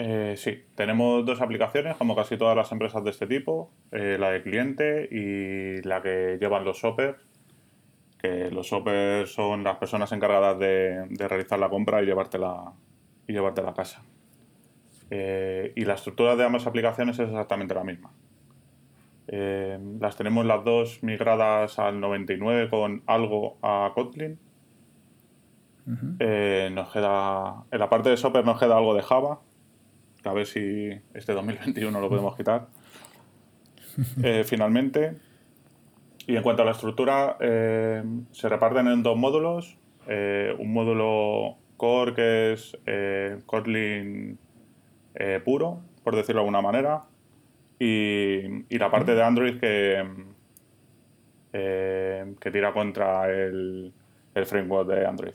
[0.00, 4.30] Eh, sí, tenemos dos aplicaciones, como casi todas las empresas de este tipo, eh, la
[4.30, 7.18] de cliente y la que llevan los shoppers,
[8.16, 12.74] que los shoppers son las personas encargadas de, de realizar la compra y llevártela,
[13.26, 14.04] y llevártela a casa.
[15.10, 18.12] Eh, y la estructura de ambas aplicaciones es exactamente la misma.
[19.26, 24.38] Las tenemos las dos migradas al 99 con algo a Kotlin.
[25.86, 26.70] Uh -huh.
[26.70, 29.40] nos queda, en la parte de shopper nos queda algo de Java,
[30.24, 32.66] a ver si este 2021 lo podemos quitar.
[34.22, 35.16] Eh, finalmente,
[36.28, 39.76] y en cuanto a la estructura, eh, se reparten en dos módulos.
[40.06, 42.78] Eh, un módulo core que es
[43.44, 44.38] Kotlin
[45.44, 47.02] puro, por decirlo de alguna manera,
[47.80, 50.06] y, y la parte de Android que,
[51.50, 53.92] que tira contra el,
[54.34, 55.34] el framework de Android.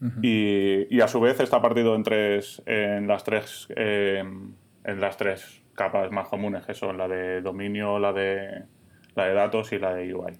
[0.00, 0.20] Uh -huh.
[0.22, 4.22] y, y, a su vez está partido en tres en las tres eh,
[4.84, 8.62] en las tres capas más comunes que son la de dominio la de
[9.16, 10.34] la de datos y la de UI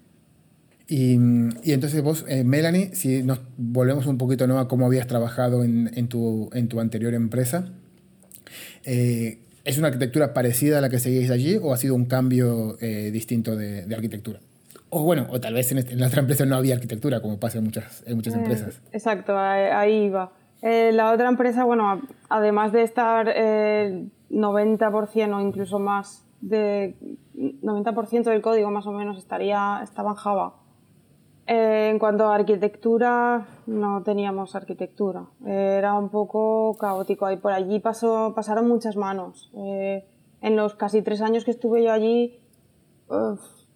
[0.87, 1.17] y,
[1.63, 4.59] y entonces vos eh, Melanie si nos volvemos un poquito ¿no?
[4.59, 7.73] a cómo habías trabajado en, en, tu, en tu anterior empresa
[8.85, 12.77] eh, ¿es una arquitectura parecida a la que seguís allí o ha sido un cambio
[12.79, 14.39] eh, distinto de, de arquitectura?
[14.89, 17.39] O bueno, o tal vez en, este, en, la otra empresa no había arquitectura, como
[17.39, 18.81] pasa en muchas, en muchas eh, empresas.
[18.91, 20.31] Exacto, ahí, ahí iba.
[20.61, 26.95] Eh, la otra empresa, bueno, además de estar eh, 90% o incluso más, de
[27.35, 30.55] 90% del código más o menos estaría, estaba en Java.
[31.51, 35.25] Eh, en cuanto a arquitectura, no teníamos arquitectura.
[35.43, 37.31] era un poco caótico.
[37.31, 39.49] Y por allí pasó, pasaron muchas manos.
[39.55, 40.05] Eh,
[40.41, 42.39] en los casi tres años que estuve yo allí,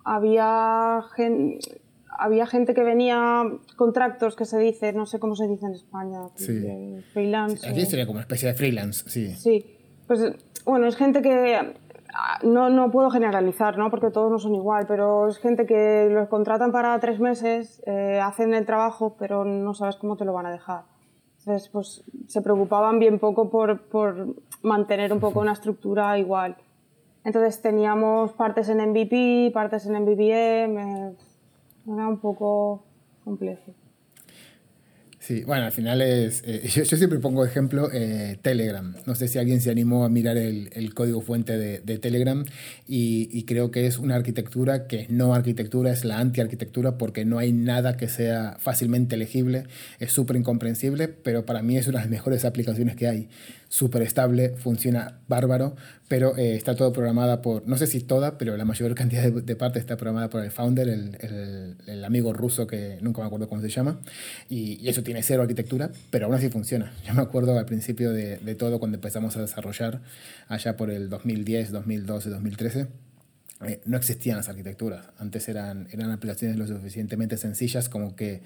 [0.04, 3.44] había gente, había gente que venía,
[3.76, 7.04] contractors que se dice, no sé cómo se dice en España, sí.
[7.14, 7.68] freelance.
[7.68, 9.34] Aquí sería como una especie de freelance, sí.
[9.36, 9.66] Sí,
[10.08, 10.20] pues
[10.66, 11.74] bueno, es gente que
[12.44, 13.90] no, no puedo generalizar, ¿no?
[13.90, 18.20] porque todos no son igual, pero es gente que los contratan para tres meses, eh,
[18.22, 20.84] hacen el trabajo, pero no sabes cómo te lo van a dejar.
[21.40, 26.56] Entonces, pues se preocupaban bien poco por, por mantener un poco una estructura igual.
[27.24, 31.16] Entonces teníamos partes en MVP, partes en MVVM, eh,
[31.88, 32.84] era un poco
[33.24, 33.74] complejo.
[35.24, 36.44] Sí, bueno, al final es.
[36.46, 38.94] Eh, yo, siempre pongo ejemplo eh, Telegram.
[39.06, 42.44] No sé si alguien se animó a mirar el, el código fuente de, de Telegram
[42.90, 47.40] y, y, creo que es una arquitectura que no arquitectura, es la anti-arquitectura porque no
[47.40, 49.64] hay nada que sea fácilmente legible,
[50.00, 53.30] es súper incomprensible, pero para mí es una de las mejores aplicaciones que hay
[53.74, 55.76] súper estable, funciona bárbaro,
[56.08, 59.32] pero eh, está todo programada por, no sé si toda, pero la mayor cantidad de,
[59.42, 63.26] de parte está programada por el founder, el, el, el, amigo ruso que nunca me
[63.26, 64.00] acuerdo cómo se llama,
[64.48, 66.94] y, y, eso tiene cero arquitectura, pero aún así funciona.
[67.08, 70.02] Yo me acuerdo al principio de, de todo cuando empezamos a desarrollar,
[70.50, 72.88] allá por el 2010, 2012, 2013.
[73.66, 75.08] Eh, no existían las arquitecturas.
[75.18, 78.44] Antes eran, eran aplicaciones lo suficientemente sencillas como que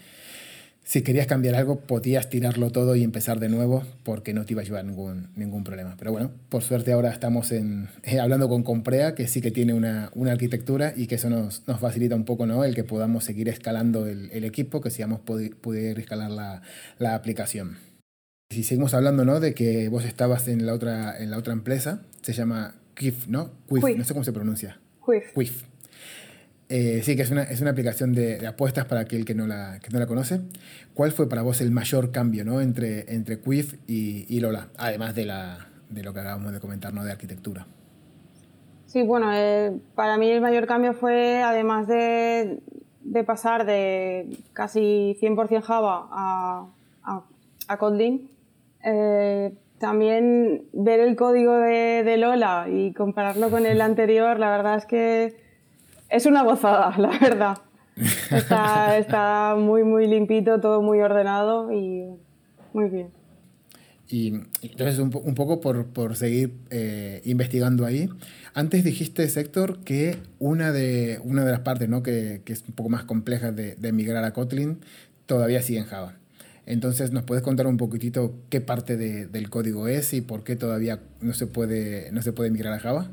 [0.87, 4.61] si querías cambiar algo, podías tirarlo todo y empezar de nuevo porque no te iba
[4.61, 5.95] a llevar ningún, ningún problema.
[5.99, 9.73] Pero bueno, por suerte ahora estamos en, eh, hablando con Comprea, que sí que tiene
[9.73, 12.63] una, una, arquitectura y que eso nos, nos facilita un poco ¿no?
[12.63, 16.61] el que podamos seguir escalando el, el equipo, que sigamos poder escalar la,
[16.99, 17.79] la, aplicación.
[18.49, 19.41] Si seguimos hablando ¿no?
[19.41, 23.51] de que vos estabas en la otra, en la otra empresa, se llama Quif, ¿no?
[23.67, 23.97] Quif, Quif.
[23.97, 24.79] no sé cómo se pronuncia.
[25.05, 25.33] Quif.
[25.33, 25.63] Quif.
[26.69, 29.47] Eh, sí, que es una, es una aplicación de, de, apuestas para aquel que no,
[29.47, 30.41] la, que no la conoce.
[30.93, 32.59] ¿Cuál fue para vos el mayor cambio ¿no?
[32.59, 34.67] entre, entre Quif y, y, Lola?
[34.77, 37.05] Además de, la, de lo que acabamos de comentar, ¿no?
[37.05, 37.67] de arquitectura.
[38.85, 42.59] Sí, bueno, eh, para mí el mayor cambio fue, además de,
[43.01, 46.67] de pasar de casi 100% Java a,
[47.03, 47.23] a,
[47.67, 48.29] a Kotlin,
[48.83, 54.77] eh, también ver el código de, de Lola y compararlo con el anterior, la verdad
[54.77, 55.46] es que
[56.09, 57.57] es una gozada, la verdad.
[58.31, 62.05] Está, está, muy, muy limpito, todo muy ordenado y
[62.73, 63.09] muy bien.
[64.09, 68.09] Y entonces, un, un poco por, por seguir eh, investigando ahí,
[68.53, 72.03] antes dijiste, Héctor, que una de, una de las partes ¿no?
[72.03, 74.79] que, que es un poco más compleja de, de migrar a Kotlin
[75.25, 76.15] todavía sigue en Java.
[76.65, 80.55] Entonces, ¿nos puedes contar un poquitito qué parte de, del código es y por qué
[80.55, 83.09] todavía no se puede, no se puede migrar a Java?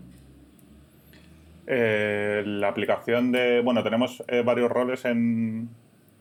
[1.66, 3.60] Eh, la aplicación de.
[3.62, 5.70] Bueno, tenemos eh, varios roles en,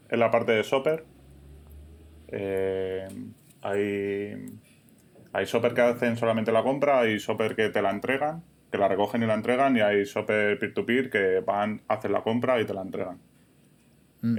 [0.10, 1.06] en, la parte de Shopper.
[2.30, 3.08] Eh,
[3.62, 4.46] hay,
[5.34, 8.88] hay Shopper que hacen solamente la compra, hay Shopper que te la entregan, que la
[8.88, 12.66] recogen y la entregan, y hay Shopper peer-to-peer -peer que van, hacen la compra y
[12.66, 13.20] te la entregan.
[14.26, 14.38] Mm.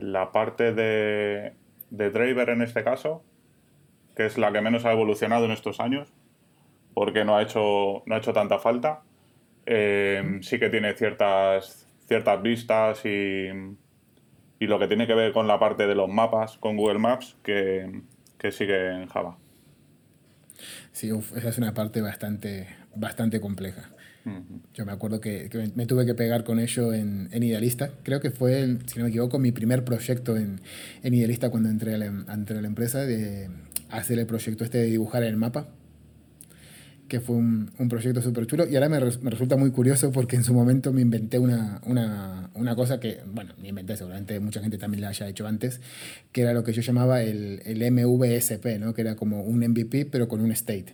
[0.00, 1.52] la parte de,
[1.90, 3.22] de Driver en este caso,
[4.16, 6.12] que es la que menos ha evolucionado en estos años,
[6.94, 9.04] porque no ha hecho, no ha hecho tanta falta
[9.70, 13.48] eh, sí que tiene ciertas, ciertas vistas y,
[14.58, 17.36] y, lo que tiene que ver con la parte de los mapas, con Google Maps,
[17.42, 18.00] que,
[18.38, 19.36] que sigue en Java.
[20.92, 23.90] Sí, uf, esa es una parte bastante, bastante compleja.
[24.24, 24.62] Uh -huh.
[24.72, 27.90] Yo me acuerdo que, que, me tuve que pegar con ello en, en Idealista.
[28.04, 30.62] Creo que fue, el, si no me equivoco, mi primer proyecto en,
[31.02, 33.50] en Idealista cuando entré a, la, entré a la empresa, de
[33.90, 35.68] hacer el proyecto este de dibujar el mapa
[37.08, 38.66] que fue un, un proyecto súper chulo.
[38.68, 42.50] Y ahora me, me, resulta muy curioso porque en su momento me inventé una, una,
[42.54, 45.80] una, cosa que, bueno, me inventé, seguramente mucha gente también la haya hecho antes,
[46.30, 48.94] que era lo que yo llamaba el, el MVSP, ¿no?
[48.94, 50.92] que era como un MVP pero con un state.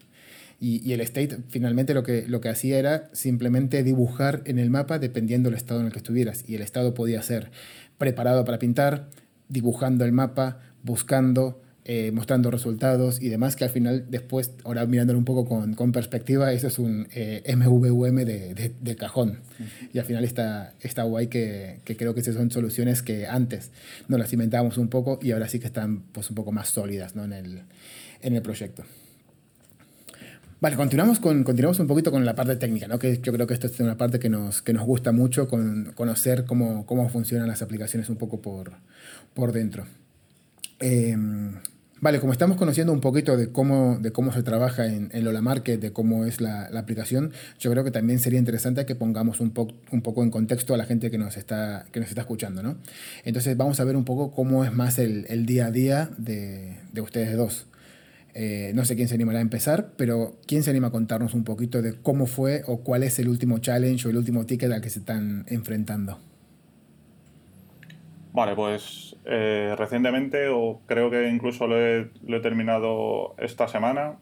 [0.61, 4.71] Y, y, el state finalmente lo que, lo que hacía era simplemente dibujar en el
[4.71, 6.45] mapa dependiendo del estado en el que estuvieras.
[6.49, 7.51] Y el estado podía ser
[7.99, 9.09] preparado para pintar,
[9.49, 15.19] dibujando el mapa, buscando, eh, mostrando resultados y demás, que al final después, ahora mirándolo
[15.19, 19.41] un poco con, con perspectiva, eso es un eh, de, de, cajón.
[19.93, 23.71] Y al final está, está guay que, que, creo que esas son soluciones que antes
[24.09, 27.17] nos las inventábamos un poco y ahora sí que están pues, un poco más sólidas
[27.17, 27.25] ¿no?
[27.25, 27.63] en, el,
[28.23, 28.85] en el proyecto.
[30.63, 32.99] Vale, continuamos, con, continuamos un poquito con la parte técnica, ¿no?
[32.99, 35.93] que yo creo que esta es una parte que nos, que nos gusta mucho, con,
[35.95, 38.73] conocer cómo, cómo funcionan las aplicaciones un poco por,
[39.35, 39.85] por dentro.
[40.81, 41.15] Eh,
[42.01, 45.41] Vale, como estamos conociendo un poquito de cómo, de cómo se trabaja en, en Lola
[45.41, 49.41] Market, de cómo es la, la, aplicación, yo creo que también sería interesante que pongamos
[49.41, 49.55] un,
[49.91, 52.77] un poco en contexto a la gente que nos está, que nos está escuchando, ¿no?
[53.25, 56.77] Entonces vamos a ver un poco cómo es más el, el día a día de,
[56.93, 57.67] de ustedes dos.
[58.35, 61.45] Eh, no sé quién se animará a empezar, pero ¿quién se anima a contarnos un
[61.45, 64.81] poquito de cómo fue o cuál es el último challenge o el último ticket al
[64.81, 66.19] que se están enfrentando?
[68.35, 74.19] Vale, pues eh, recientemente, o creo que incluso lo he, lo he terminado esta semana,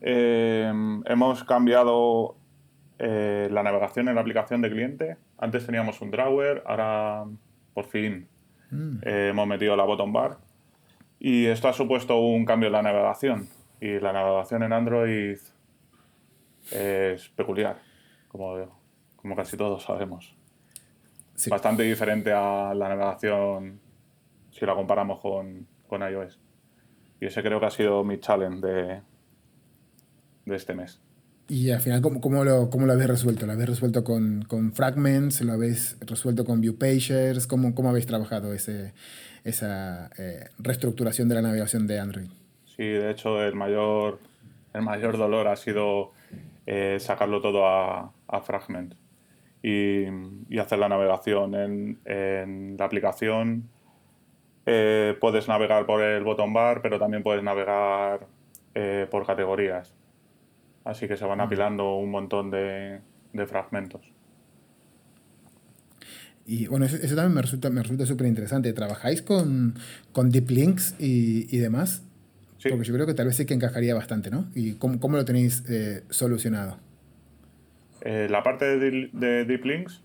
[0.00, 0.68] eh,
[1.04, 2.34] hemos cambiado
[2.98, 5.16] eh, la navegación en la aplicación de cliente.
[5.38, 7.24] Antes teníamos un drawer, ahora
[7.72, 8.26] por fin
[8.72, 8.98] mm.
[9.02, 10.38] hemos metido la bottom bar.
[11.20, 13.48] Y esto ha supuesto un cambio en la navegación.
[13.80, 15.38] Y la navegación en Android
[16.72, 17.76] es peculiar,
[18.26, 18.56] como,
[19.14, 20.39] como casi todos sabemos
[21.40, 21.50] sí.
[21.50, 23.80] bastante diferente a la navegación
[24.50, 26.38] si la comparamos con, con iOS.
[27.20, 29.00] Y ese creo que ha sido mi challenge de,
[30.44, 31.00] de este mes.
[31.48, 33.46] Y al final, ¿cómo, cómo, lo, cómo lo habéis resuelto?
[33.46, 35.40] ¿Lo habéis resuelto con, con Fragments?
[35.40, 37.46] ¿Lo habéis resuelto con ViewPagers?
[37.46, 38.92] ¿Cómo, cómo habéis trabajado ese,
[39.42, 42.28] esa eh, reestructuración de la navegación de Android?
[42.66, 44.20] Sí, de hecho, el mayor,
[44.74, 46.12] el mayor dolor ha sido
[46.66, 48.94] eh, sacarlo todo a, a Fragment
[49.62, 50.04] y,
[50.48, 53.68] y, hacer la navegación en, en la aplicación.
[54.66, 58.26] Eh, puedes navegar por el botón bar, pero también puedes navegar
[58.74, 59.94] eh, por categorías.
[60.84, 63.00] Así que se van apilando un montón de,
[63.32, 64.00] de fragmentos.
[66.46, 68.72] Y bueno, eso, eso, también me resulta me resulta súper interesante.
[68.72, 69.74] ¿Trabajáis con,
[70.12, 72.02] con deep links y, y demás?
[72.58, 72.68] Sí.
[72.70, 74.50] Porque yo creo que tal vez sí que encajaría bastante, ¿no?
[74.54, 76.78] ¿Y cómo, cómo lo tenéis eh, solucionado?
[78.00, 80.02] Eh, la parte de, de, Deep Links.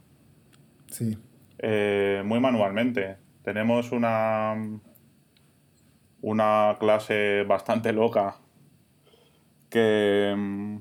[0.87, 1.17] Sí.
[1.59, 3.17] Eh, muy manualmente.
[3.43, 4.55] Tenemos una,
[6.21, 8.37] una clase bastante loca
[9.69, 10.79] que,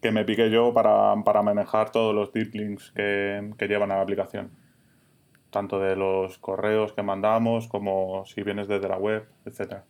[0.00, 3.96] que me piqué yo para, para manejar todos los deep links que, que, llevan a
[3.96, 4.50] la aplicación.
[5.50, 9.84] Tanto de los correos que mandamos como si vienes desde la web, etcétera.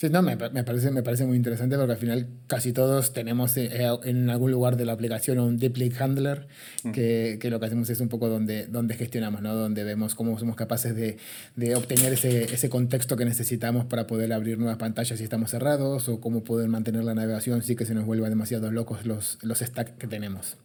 [0.00, 3.54] Sí, no, me, me, parece, me parece muy interesante porque al final casi todos tenemos
[3.58, 6.48] eh, en algún lugar de la aplicación un deep link handler
[6.94, 9.54] que, que, lo que hacemos es un poco donde, donde gestionamos, ¿no?
[9.54, 11.18] donde vemos cómo somos capaces de,
[11.54, 16.08] de obtener ese, ese contexto que necesitamos para poder abrir nuevas pantallas si estamos cerrados
[16.08, 19.58] o cómo poder mantener la navegación sin que se nos vuelva demasiado locos los, los
[19.58, 20.56] stacks que tenemos.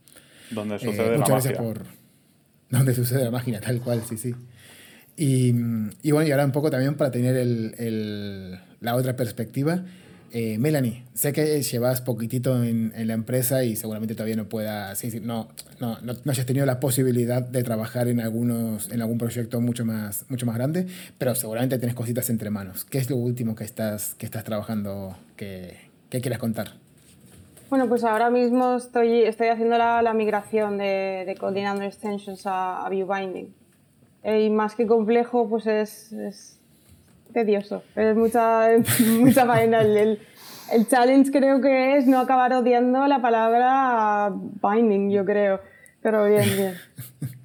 [0.50, 1.84] Donde sucede eh, muchas la gracias por...
[2.70, 4.34] Donde sucede la máquina, tal cual, sí, sí.
[5.18, 5.54] Y,
[6.02, 9.84] y, bueno, y ahora un poco también para tener el, el, la otra perspectiva.
[10.38, 14.98] Eh, Melanie, sé que llevas poquitito en, en, la empresa y seguramente todavía no puedas,
[14.98, 15.48] sí, sí, no,
[15.80, 19.86] no, no, no, hayas tenido la posibilidad de trabajar en, algunos, en algún proyecto mucho
[19.86, 20.88] más, mucho más grande,
[21.18, 22.84] pero seguramente tienes cositas entre manos.
[22.84, 25.78] ¿Qué es lo último que estás, que estás trabajando que,
[26.10, 26.74] que quieras contar?
[27.70, 32.86] Bueno, pues ahora mismo estoy, estoy haciendo la, la migración de, de Coordinando Extensions a,
[32.86, 33.54] a ViewBinding.
[34.26, 36.60] Y más que complejo, pues es, es
[37.32, 37.84] tedioso.
[37.96, 38.70] Es mucha,
[39.20, 39.82] mucha faena.
[39.82, 40.20] El, el,
[40.74, 45.62] el, challenge creo que es no acabar odiando la palabra binding, yo creo.
[46.02, 46.74] Pero bien, bien.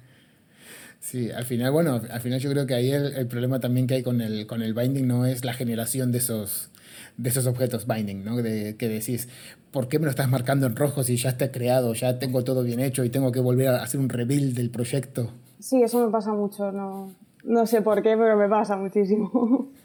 [1.11, 3.95] Sí, al final, bueno, al final yo creo que ahí el, el, problema también que
[3.95, 6.69] hay con el, con el binding no es la generación de esos,
[7.17, 8.37] de esos objetos binding, ¿no?
[8.37, 9.27] De, que decís,
[9.71, 12.63] ¿por qué me lo estás marcando en rojo si ya está creado, ya tengo todo
[12.63, 15.33] bien hecho y tengo que volver a hacer un rebuild del proyecto?
[15.61, 19.69] Sí, eso me pasa mucho, no, no sé por qué, pero me pasa muchísimo.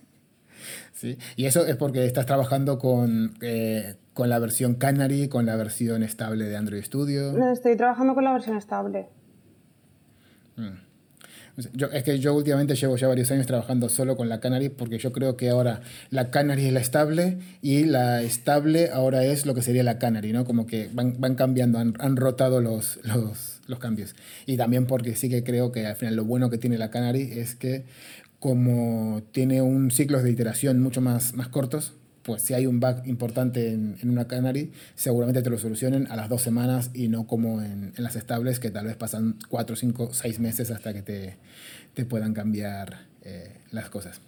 [0.93, 5.55] Sí, y eso es porque estás trabajando con, eh, con la versión Canary, con la
[5.55, 7.35] versión estable de Android Studio.
[7.35, 9.11] No, estoy trabajando con la versión estable.
[10.57, 10.79] Hmm.
[11.75, 14.99] Yo, es que yo últimamente llevo ya varios años trabajando solo con la Canary porque
[14.99, 19.55] yo creo que ahora la Canary es la estable y la estable ahora es lo
[19.55, 20.47] que sería la Canary, ¿no?
[20.47, 24.15] Como que van, van cambiando, han, han rotado los, los, los cambios.
[24.47, 27.23] Y también porque sí que creo que al final lo bueno que tiene la Canary
[27.33, 27.85] es que
[28.39, 33.07] como tiene un ciclo de iteración mucho más, más cortos, pues si hay un bug
[33.07, 37.27] importante en, en, una Canary, seguramente te lo solucionen a las dos semanas y no
[37.27, 41.03] como en, en las estables que tal vez pasan cuatro, cinco, seis meses hasta que
[41.03, 41.37] te,
[41.95, 44.21] te puedan cambiar eh, las cosas.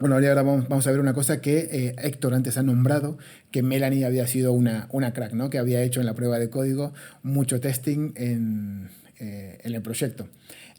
[0.00, 3.16] Bueno, ahora vamos, a ver una cosa que eh, Héctor antes ha nombrado,
[3.52, 5.50] que Melanie había sido una, una crack, ¿no?
[5.50, 6.92] que había hecho en la prueba de código
[7.22, 8.90] mucho testing en,
[9.20, 10.28] eh, el proyecto.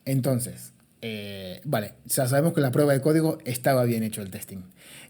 [0.04, 4.64] Entonces, eh, vale, ya sabemos que la prueba de código estaba bien hecho el testing.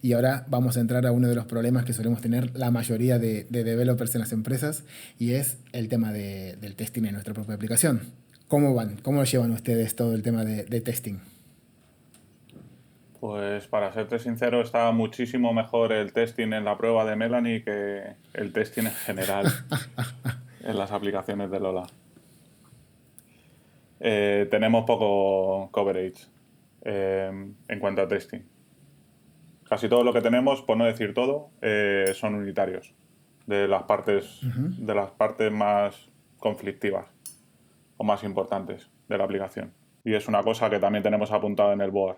[0.03, 3.17] Y ahora vamos a entrar a uno de los problemas que solemos tener la mayoría
[3.17, 4.83] de, de developers en las empresas
[5.17, 8.01] y es el tema de, del testing en nuestra propia aplicación.
[8.47, 8.97] ¿Cómo van?
[9.01, 11.17] ¿Cómo llevan ustedes todo el tema de testing?
[13.25, 18.03] Pues para serte sincero, está muchísimo mejor el testing en la prueba de Melanie que
[18.35, 19.47] el testing en general
[20.63, 21.87] en las aplicaciones de Lola
[23.99, 26.27] eh, tenemos poco coverage
[26.83, 27.31] eh,
[27.67, 28.41] en cuanto a testing.
[29.67, 32.93] Casi todo lo que tenemos, por no decir todo, eh, son unitarios
[33.47, 34.75] de las partes uh -huh.
[34.85, 37.07] de las partes más conflictivas
[37.97, 39.73] o más importantes de la aplicación.
[40.03, 42.17] Y es una cosa que también tenemos apuntado en el board.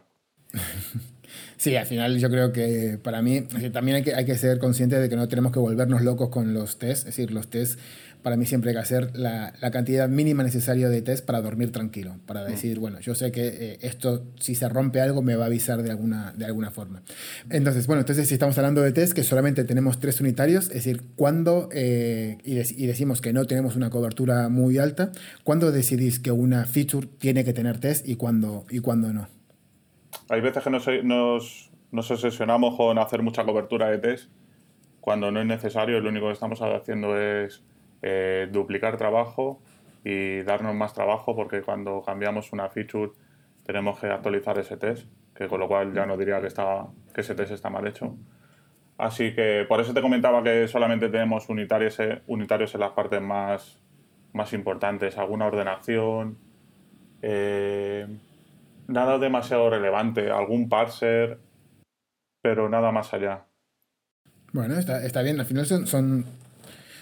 [1.58, 3.41] Sí, al final yo creo que para mí
[3.74, 6.54] también hay que, hay que ser conscientes de que no tenemos que volvernos locos con
[6.54, 7.00] los tests.
[7.00, 7.80] Es decir, los tests
[8.22, 11.72] para mí siempre hay que hacer la, la, cantidad mínima necesaria de test para dormir
[11.72, 15.45] tranquilo, para decir, bueno, yo sé que eh, esto, si se rompe algo, me va
[15.45, 17.04] a avisar de alguna, de alguna forma.
[17.50, 21.04] Entonces, bueno, entonces si estamos hablando de test, que solamente tenemos tres unitarios, es decir,
[21.16, 25.12] cuando, eh, y, y, decimos que no tenemos una cobertura muy alta,
[25.43, 29.36] ¿cuándo decidís que una feature tiene que tener test y cuándo, y cuándo no?
[30.30, 34.32] Hay veces que nos, nos, nos obsesionamos con hacer mucha cobertura de test
[34.99, 35.99] cuando no es necesario.
[36.01, 37.63] Lo único que estamos haciendo es
[38.01, 39.61] eh, duplicar trabajo
[40.03, 43.11] y darnos más trabajo porque cuando cambiamos una feature
[43.65, 47.21] tenemos que actualizar ese test, que con lo cual ya no diría que, está, que
[47.21, 48.15] ese test está mal hecho.
[48.97, 53.21] Así que por eso te comentaba que solamente tenemos unitarios, eh, unitarios en las partes
[53.21, 53.80] más,
[54.34, 56.38] más importantes, alguna ordenación,
[57.21, 58.07] eh,
[58.88, 61.39] nada demasiado relevante, algún parser,
[62.41, 63.45] pero nada más allá.
[64.53, 66.25] Bueno, está, está bien, al final son, son,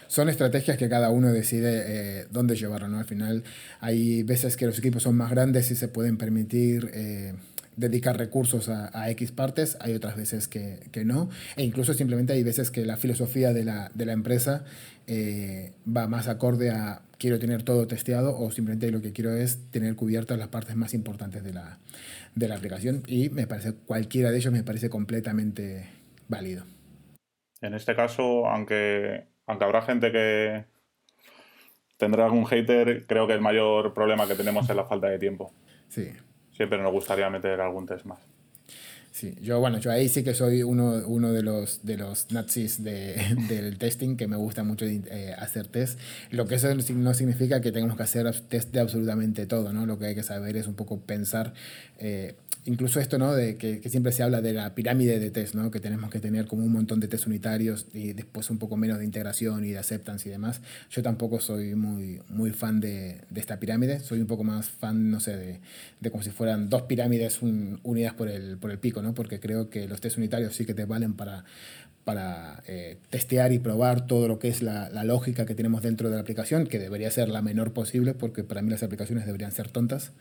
[0.08, 1.84] son estrategias que cada uno decide
[2.22, 3.00] eh, dónde llevarlo, ¿no?
[3.00, 3.44] Al final
[3.80, 6.92] hay veces que los equipos son más grandes y se pueden permitir
[7.78, 12.72] dedicar recursos a, X partes, hay otras veces que, no, e incluso simplemente hay veces
[12.72, 14.64] que la filosofía de la, empresa
[15.08, 19.72] eh, va más acorde a quiero tener todo testeado o simplemente lo que quiero es
[19.72, 21.80] tener cubiertas las partes más importantes de la,
[22.36, 25.90] de la aplicación y me parece, cualquiera de ellos me parece completamente
[26.28, 26.66] válido.
[27.62, 30.66] En este caso, aunque, aunque habrá gente que
[31.98, 35.54] tendrá algún hater, creo que el mayor problema que tenemos es la falta de tiempo.
[35.88, 36.12] Sí,
[36.52, 38.35] siempre nos gustaría meter algún test más.
[39.16, 42.84] Sí, yo bueno, yo ahí sí que soy uno, uno de, los, de los nazis
[42.84, 43.16] de,
[43.48, 45.98] del testing, que me gusta mucho eh, hacer test.
[46.32, 49.86] Lo que eso no significa que tengamos que hacer test de absolutamente todo, ¿no?
[49.86, 51.54] Lo que hay que saber es un poco pensar
[51.98, 52.36] eh,
[52.66, 53.34] incluso esto, ¿no?
[53.34, 55.72] De que, siempre se habla de la pirámide de test, ¿no?
[55.72, 58.98] Que tenemos que tener como un montón de test unitarios y después un poco menos
[59.00, 60.62] de integración y de acceptance y demás.
[60.90, 65.12] Yo tampoco soy muy, muy fan de, de esta pirámide, soy un poco más fan,
[65.12, 65.60] no sé, de,
[66.00, 69.05] de como si fueran dos pirámides unidas por el, por el pico, ¿no?
[69.14, 71.46] Porque creo que los test unitarios sí que te valen para,
[72.04, 76.10] para eh, testear y probar todo lo que es la, la, lógica que tenemos dentro
[76.10, 79.52] de la aplicación, que debería ser la menor posible, porque para mí las aplicaciones deberían
[79.52, 80.12] ser tontas.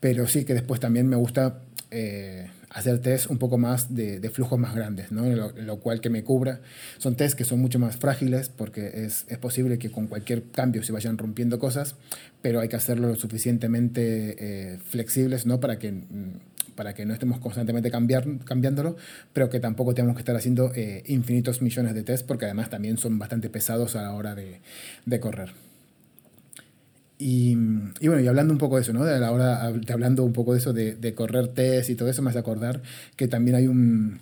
[0.00, 1.60] Pero sí que después también me gusta
[1.90, 5.24] eh, hacer test un poco más de, de flujos más grandes, ¿no?
[5.24, 6.60] lo, cual que me cubra.
[6.98, 10.82] Son test que son mucho más frágiles porque es, es, posible que con cualquier cambio
[10.82, 11.96] se vayan rompiendo cosas,
[12.42, 15.60] pero hay que hacerlo lo suficientemente eh, flexibles ¿no?
[15.60, 16.40] para, que, mm,
[16.78, 18.96] para que no estemos constantemente cambiándolo,
[19.32, 22.98] pero que tampoco tenemos que estar haciendo eh, infinitos millones de test porque además también
[22.98, 24.60] son bastante pesados a la hora de,
[25.04, 25.50] de correr.
[27.18, 29.04] Y, bueno, y hablando un poco de eso, ¿no?
[29.04, 32.22] De la hora, hablando un poco de eso, de, de correr test y todo eso,
[32.22, 32.80] me hace acordar
[33.16, 34.20] que también hay un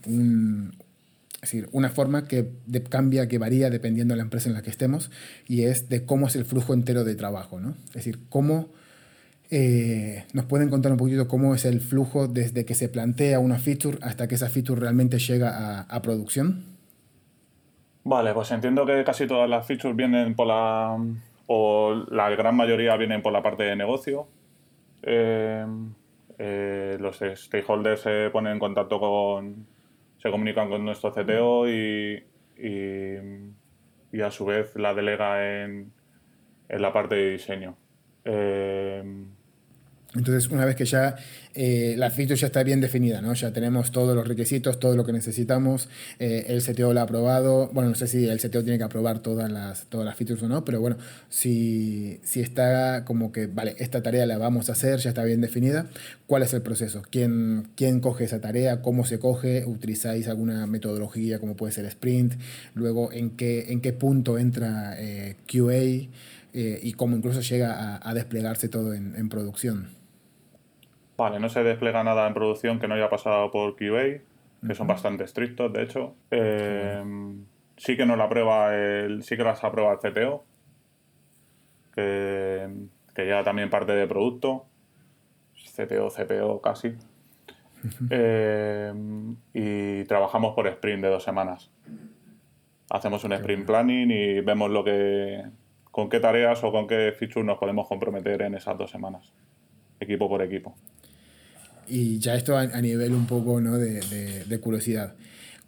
[1.46, 2.48] es decir, una forma que
[2.88, 5.10] cambia, que varía dependiendo de la empresa en la que estemos,
[5.46, 7.76] y es de cómo es el flujo entero de trabajo, ¿no?
[7.88, 8.70] Es decir, cómo
[9.50, 13.58] eh, nos pueden contar un poquito cómo es el flujo desde que se plantea una
[13.58, 16.64] feature hasta que esa feature realmente llega a, producción.
[18.04, 20.96] Vale, pues entiendo que casi todas las features vienen por la
[21.48, 24.26] o la gran mayoría vienen por la parte de negocio.
[25.02, 25.64] Eh,
[26.38, 29.66] eh, los stakeholders se ponen en contacto con,
[30.18, 32.24] se comunican con nuestro CTO y,
[32.58, 35.92] y, a su vez la delega en,
[36.68, 37.76] en la parte de diseño.
[40.16, 41.16] Entonces, una vez que ya
[41.58, 43.32] eh, la feature ya está bien definida, ¿no?
[43.32, 45.88] ya tenemos todos los requisitos, todo lo que necesitamos,
[46.18, 49.20] eh, el CTO lo ha aprobado, bueno, no sé si el CTO tiene que aprobar
[49.20, 50.98] todas las, todas las features o no, pero bueno,
[51.30, 55.40] si, si está como que, vale, esta tarea la vamos a hacer, ya está bien
[55.40, 55.86] definida,
[56.26, 57.02] ¿cuál es el proceso?
[57.08, 58.82] ¿Quién, quién coge esa tarea?
[58.82, 59.64] ¿Cómo se coge?
[59.64, 62.34] ¿Utilizáis alguna metodología como puede ser sprint?
[62.74, 66.10] Luego, ¿en qué, en qué punto entra eh, QA?
[66.58, 69.95] y cómo incluso llega a, desplegarse todo en producción.
[71.16, 74.20] Vale, no se despliega nada en producción que no haya pasado por QA,
[74.66, 76.14] que son bastante estrictos, de hecho.
[76.30, 77.02] Eh,
[77.76, 80.44] sí que no la aprueba el, sí que las aprueba el CTO,
[81.94, 82.68] que,
[83.14, 84.66] que ya también parte de producto.
[85.76, 86.96] CTO, CPO casi.
[88.10, 88.92] Eh,
[89.54, 91.70] y trabajamos por sprint de dos semanas.
[92.90, 95.44] Hacemos un sprint planning y vemos lo que,
[95.90, 99.32] con qué tareas o con qué features nos podemos comprometer en esas dos semanas,
[100.00, 100.74] equipo por equipo.
[101.88, 103.78] Y ya esto a, nivel un poco ¿no?
[103.78, 105.14] de, de, curiosidad.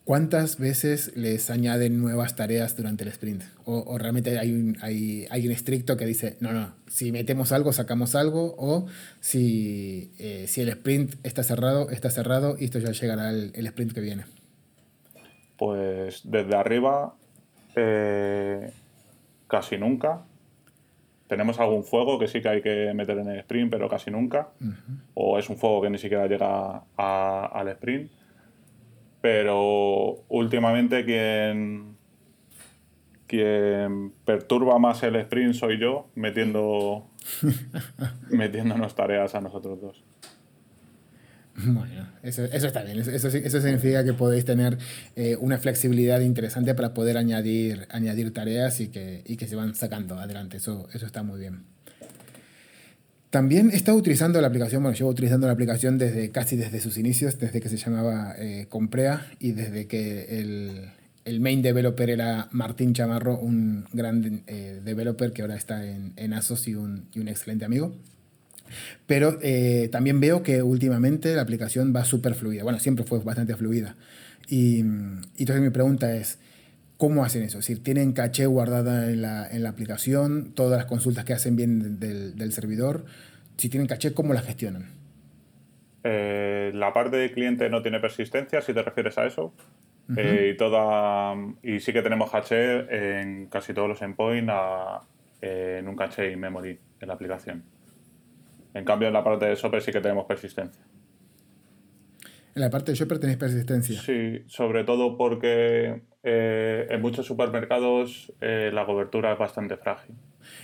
[0.04, 3.42] ¿Cuántas veces les añaden nuevas tareas durante el sprint?
[3.64, 8.14] ¿O, realmente hay un, hay alguien estricto que dice, no, no, si metemos algo, sacamos
[8.14, 8.54] algo?
[8.56, 8.86] ¿O
[9.20, 13.66] si, eh, si el sprint está cerrado, está cerrado y esto ya llegará el, el
[13.66, 14.24] sprint que viene?
[15.58, 17.14] Pues desde arriba,
[17.76, 18.72] eh,
[19.46, 20.22] casi nunca.
[21.28, 24.48] Tenemos algún fuego que sí que hay que meter en el sprint, pero casi nunca.
[25.14, 28.10] O es un fuego que ni siquiera llega al sprint.
[29.20, 31.96] Pero últimamente quien,
[33.26, 37.08] quien perturba más el sprint soy yo, metiendo,
[38.30, 40.07] metiéndonos tareas a nosotros dos.
[41.64, 42.98] Bueno, eso, está bien.
[42.98, 44.78] Eso, significa que podéis tener
[45.16, 50.18] eh, una flexibilidad interesante para poder añadir, añadir tareas y que, que se van sacando
[50.18, 50.58] adelante.
[50.58, 51.64] Eso, eso está muy bien.
[53.30, 57.38] También estado utilizando la aplicación, bueno, llevo utilizando la aplicación desde casi desde sus inicios,
[57.38, 60.90] desde que se llamaba eh, Comprea y desde que el,
[61.26, 66.32] el, main developer era Martín Chamarro, un gran eh, developer que ahora está en, en
[66.32, 67.94] ASOS y un, y un excelente amigo.
[69.06, 72.62] Pero eh, también veo que últimamente la aplicación va súper fluida.
[72.62, 73.96] Bueno, siempre fue bastante fluida.
[74.48, 76.38] Y, entonces mi pregunta es,
[76.96, 77.58] ¿cómo hacen eso?
[77.58, 80.52] Es decir, ¿tienen caché guardada en la, en la aplicación?
[80.54, 83.04] ¿Todas las consultas que hacen bien del, del servidor?
[83.56, 84.98] Si tienen caché, ¿cómo las gestionan?
[86.04, 89.52] Eh, la parte de cliente no tiene persistencia, si te refieres a eso.
[90.16, 94.50] Eh, y, toda, y sí que tenemos caché en casi todos los endpoints
[95.42, 97.62] en un caché y memory en la aplicación.
[98.74, 100.82] En cambio, en la parte de Shopper sí que tenemos persistencia.
[102.54, 104.00] En la parte de Shopper tenéis persistencia.
[104.00, 110.16] Sí, sobre todo porque eh, en muchos supermercados eh, la cobertura es bastante frágil.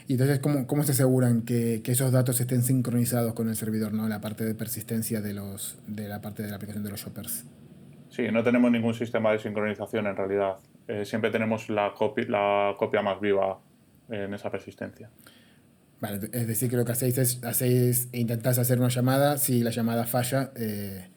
[0.09, 3.93] Y entonces, ¿cómo, cómo se aseguran que, que, esos datos estén sincronizados con el servidor,
[3.93, 4.09] ¿no?
[4.09, 7.45] la parte de persistencia de, los, de la parte de la aplicación de los shoppers?
[8.09, 10.57] Sí, no tenemos ningún sistema de sincronización en realidad.
[10.89, 11.95] Eh, siempre tenemos la,
[12.29, 13.61] la copia más viva
[14.09, 15.11] en esa persistencia
[16.33, 20.05] es decir, que lo que hacéis es, hacéis, intentáis hacer una llamada, si la llamada
[20.05, 21.09] falla, eh,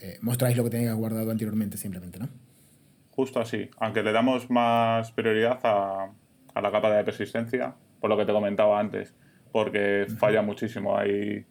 [0.00, 2.28] eh, mostráis lo que tenéis guardado anteriormente simplemente, ¿no?
[3.10, 6.10] Justo así, aunque le damos más prioridad a,
[6.60, 9.14] la capa de persistencia, por lo que te comentaba antes,
[9.52, 10.96] porque falla muchísimo.
[10.96, 11.46] Ahí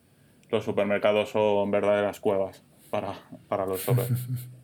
[0.50, 3.14] los supermercados son verdaderas cuevas para,
[3.48, 4.28] para los shoppers.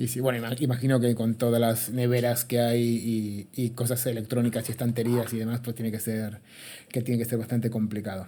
[0.00, 4.72] Y sí, bueno, imagino que con todas las neveras que hay y, cosas electrónicas y
[4.72, 6.40] estanterías y demás, pues tiene que ser,
[6.88, 8.26] que tiene que ser bastante complicado.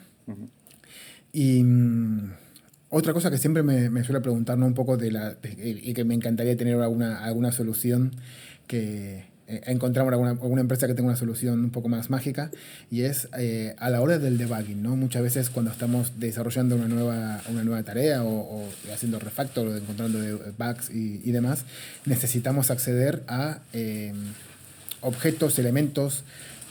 [1.33, 2.31] Y mm,
[2.91, 4.67] otra cosa que siempre me, me suele preguntar, ¿no?
[4.67, 5.39] Un poco de la...
[5.57, 8.17] y que me encantaría tener alguna, alguna solución
[8.67, 12.51] que, eh, encontramos alguna, alguna, empresa que tenga una solución un poco más mágica
[12.91, 14.97] y es eh, a la hora del debugging, ¿no?
[14.97, 20.19] Muchas veces cuando estamos desarrollando una nueva, una nueva tarea o, haciendo refactor o encontrando
[20.57, 21.67] bugs y, y, demás,
[22.07, 24.15] necesitamos acceder a eh,
[25.03, 26.25] objetos, elementos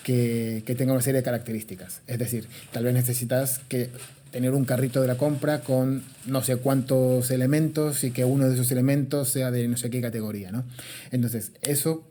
[0.03, 2.01] que, que, tengan una serie de características.
[2.07, 3.91] Es decir, tal vez necesitas que
[4.31, 8.55] tener un carrito de la compra con no sé cuántos elementos y que uno de
[8.55, 10.63] esos elementos sea de no sé qué categoría, ¿no?
[11.11, 12.10] Entonces, eso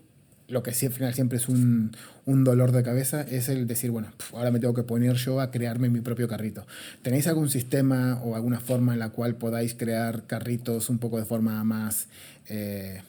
[0.51, 1.93] lo que sí al final siempre es un,
[2.27, 5.89] dolor de cabeza es el decir, bueno, ahora me tengo que poner yo a crearme
[5.89, 6.65] mi propio carrito.
[7.03, 11.25] ¿Tenéis algún sistema o alguna forma en la cual podáis crear carritos un poco de
[11.25, 12.09] forma más
[12.49, 13.03] eh,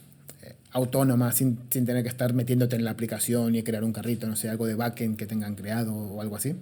[0.43, 4.35] eh, autónoma, sin, tener que estar metiéndote en la aplicación y crear un carrito, no
[4.35, 6.55] sé, algo de backend que tengan creado o algo así?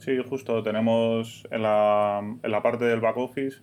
[0.00, 3.58] Sí, justo, tenemos en la, en la parte del back office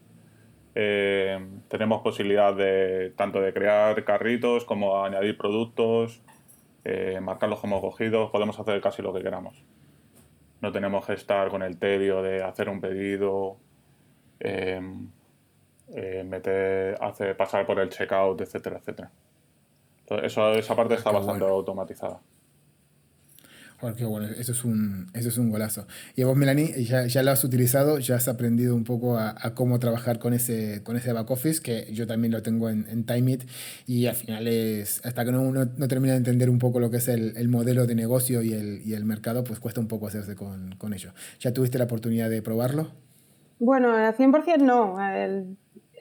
[0.76, 6.22] eh, tenemos posibilidad de tanto de crear carritos como añadir productos,
[6.92, 9.64] eh, marcarlos como cogidos, podemos hacer casi lo que queramos.
[10.62, 13.58] No tenemos que estar con el tedio de hacer un pedido,
[14.40, 15.10] em,
[15.94, 19.12] eh, meter, hacer, pasar por el checkout, etcétera, etcétera.
[20.24, 22.20] eso, esa parte está bastante automatizada
[23.96, 25.88] qué bueno, eso es un, eso es un golazo.
[26.16, 29.80] Y vos, Melanie, ya, ya lo has utilizado, ya has aprendido un poco a, cómo
[29.80, 33.44] trabajar con ese, con ese back office, que yo también lo tengo en, en TimeIt,
[33.88, 36.98] y al final es, hasta que uno no, termina de entender un poco lo que
[36.98, 40.08] es el, el modelo de negocio y el, y el, mercado, pues cuesta un poco
[40.08, 41.14] hacerse con, con ello.
[41.40, 42.92] ¿Ya tuviste la oportunidad de probarlo?
[43.60, 44.98] Bueno, al 100% no.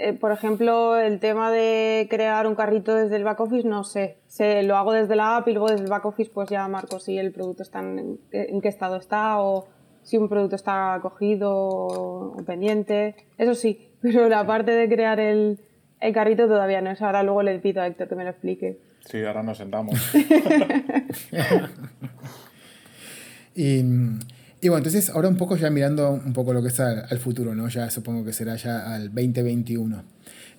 [0.00, 4.18] Eh, por ejemplo, el tema de crear un carrito desde el back office, no sé.
[4.28, 7.00] Se, lo hago desde la app y luego desde el back office pues ya marco
[7.00, 9.66] si el producto está en, qué estado está o
[10.04, 13.16] si un producto está cogido o, pendiente.
[13.38, 15.58] Eso sí, pero la parte de crear el,
[16.00, 17.02] el carrito todavía no es.
[17.02, 18.78] Ahora luego le pido a Héctor que me lo explique.
[19.00, 19.94] Sí, ahora nos sentamos.
[23.56, 23.82] y
[24.60, 27.54] y bueno, entonces ahora un poco ya mirando un poco lo que es al, futuro,
[27.54, 27.68] ¿no?
[27.68, 30.02] Ya supongo que será ya al 2021.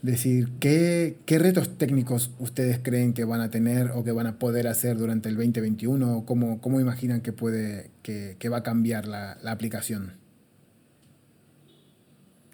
[0.01, 4.39] Decir, ¿qué, ¿qué, retos técnicos ustedes creen que van a tener o que van a
[4.39, 6.23] poder hacer durante el 2021?
[6.25, 10.13] ¿Cómo, cómo imaginan que, puede, que, que va a cambiar la, la, aplicación?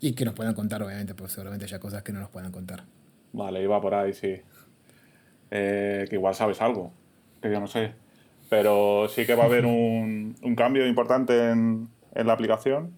[0.01, 2.85] Y que nos puedan contar, obviamente, pues seguramente ya cosas que no nos puedan contar.
[3.33, 4.41] Vale, iba por ahí, sí.
[5.51, 6.91] Eh, que igual sabes algo,
[7.39, 7.93] que yo no sé
[8.49, 12.93] pero sí que va a haber un, cambio importante en, la aplicación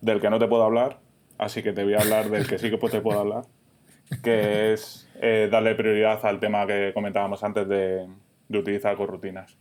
[0.00, 0.98] del que no te puedo hablar,
[1.38, 3.44] así que te voy a hablar del que sí que te puedo hablar,
[4.22, 8.06] que es eh, darle prioridad al tema que comentábamos antes de,
[8.50, 9.56] utilizar corrutinas.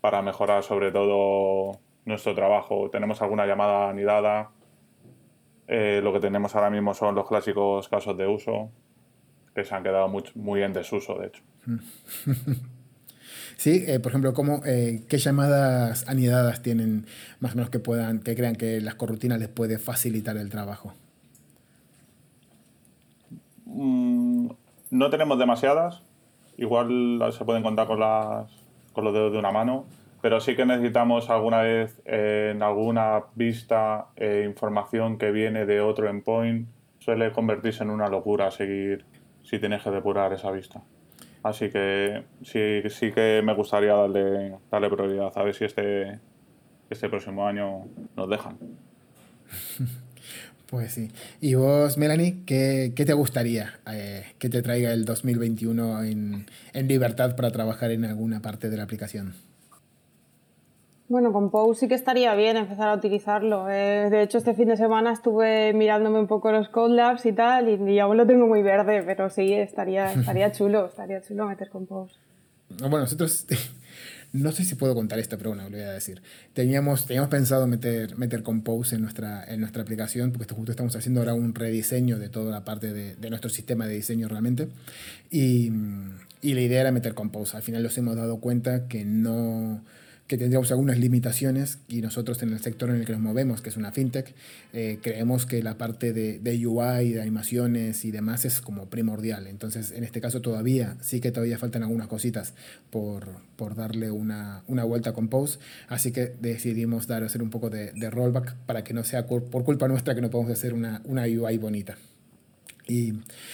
[0.00, 2.90] Para mejorar sobre todo nuestro trabajo.
[2.90, 4.50] Tenemos alguna llamada anidada.
[5.66, 8.70] Eh, lo que tenemos ahora mismo son los clásicos casos de uso,
[9.54, 11.42] que se han quedado muy, muy en desuso, de hecho.
[13.56, 17.06] Sí, eh, por ejemplo, ¿cómo, eh, ¿qué llamadas anidadas tienen
[17.38, 20.94] más o menos que puedan, que crean que las corrutinas les puede facilitar el trabajo?
[23.66, 24.48] Mm,
[24.90, 26.02] no tenemos demasiadas,
[26.56, 28.50] igual se pueden contar con, las,
[28.92, 29.86] con los dedos de una mano,
[30.20, 36.08] pero sí que necesitamos alguna vez en alguna vista eh, información que viene de otro
[36.08, 39.04] endpoint, suele convertirse en una locura seguir
[39.42, 40.82] si tienes que depurar esa vista.
[41.42, 46.20] Así que sí, sí que me gustaría darle, darle prioridad, a ver si este,
[46.88, 47.86] este próximo año
[48.16, 48.58] nos dejan.
[50.72, 51.10] Pues sí.
[51.38, 56.88] ¿Y vos, Melanie, qué, qué te gustaría eh, que te traiga el 2021 en, en
[56.88, 59.34] libertad para trabajar en alguna parte de la aplicación?
[61.12, 63.68] Bueno, con Pose sí que estaría bien empezar a utilizarlo.
[63.68, 67.34] Eh, de hecho, este fin de semana estuve mirándome un poco los Code Labs y
[67.34, 71.68] tal, y, aún lo tengo muy verde, pero sí, estaría, estaría chulo, estaría chulo meter
[71.68, 72.14] Compose.
[72.78, 73.44] Bueno, nosotros,
[74.32, 76.22] no sé si puedo contar esto, pero bueno, lo voy a decir.
[76.54, 81.20] Teníamos, teníamos pensado meter, meter Compose en nuestra, en nuestra aplicación, porque justo estamos haciendo
[81.20, 84.68] ahora un rediseño de toda la parte de, de nuestro sistema de diseño realmente.
[85.30, 85.70] Y,
[86.40, 87.54] y la idea era meter Compose.
[87.54, 89.82] Al final nos hemos dado cuenta que no
[90.32, 93.68] que tendríamos algunas limitaciones y nosotros en el sector en el que nos movemos, que
[93.68, 94.34] es una fintech,
[94.72, 99.46] eh, creemos que la parte de, de, UI, de animaciones y demás es como primordial.
[99.46, 102.54] Entonces, en este caso todavía, sí que todavía faltan algunas cositas
[102.88, 105.58] por, por darle una, una, vuelta con Pose,
[105.88, 109.64] así que decidimos dar, hacer un poco de, de rollback para que no sea por
[109.64, 111.98] culpa nuestra que no podemos hacer una, una UI bonita.
[112.88, 113.12] Y,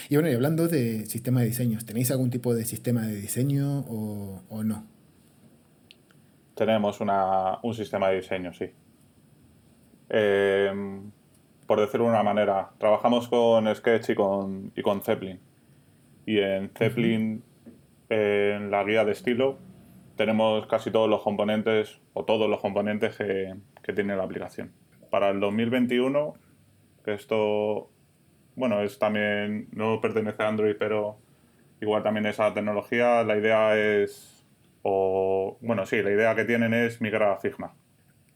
[0.09, 3.81] y, bueno, y hablando de sistema de diseños, ¿tenéis algún tipo de sistema de diseño
[3.81, 4.98] o, o no?
[6.59, 8.69] Tenemos una, un sistema de diseño, sí.
[10.09, 11.01] Eh,
[11.69, 15.39] por decirlo de una manera, trabajamos con Sketch y con, y con Zeppelin.
[16.27, 17.45] Y en Zeppelin,
[18.09, 19.59] en la guía de estilo,
[20.17, 24.73] tenemos casi todos los componentes, o todos los componentes que, que tiene la aplicación.
[25.11, 26.35] Para el 2021,
[27.05, 27.89] que esto,
[28.57, 31.19] bueno, es también, no pertenece a Android, pero
[31.81, 34.38] igual también esa tecnología, la idea es
[34.83, 37.75] o, bueno, sí, la idea que tienen es migrar a Figma.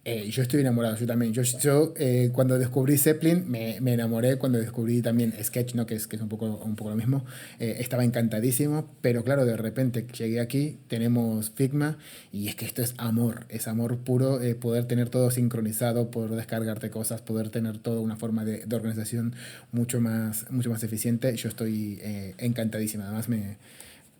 [0.04, 1.32] Eh, yo estoy enamorado, yo también.
[1.32, 5.86] Yo, yo eh, cuando descubrí Zeppelin me, me, enamoré, cuando descubrí también Sketch, ¿no?
[5.86, 7.24] que, es, que es un, poco, un poco lo mismo,
[7.60, 11.98] eh, estaba encantadísimo, pero claro, de repente llegué aquí, tenemos Figma
[12.32, 16.32] y es que esto es amor, es amor puro, eh, poder tener todo sincronizado, poder
[16.32, 19.36] descargarte cosas, poder tener toda una forma de, de organización
[19.70, 21.36] mucho más, mucho más eficiente.
[21.36, 22.00] Yo estoy
[22.38, 23.56] encantadísimo, además me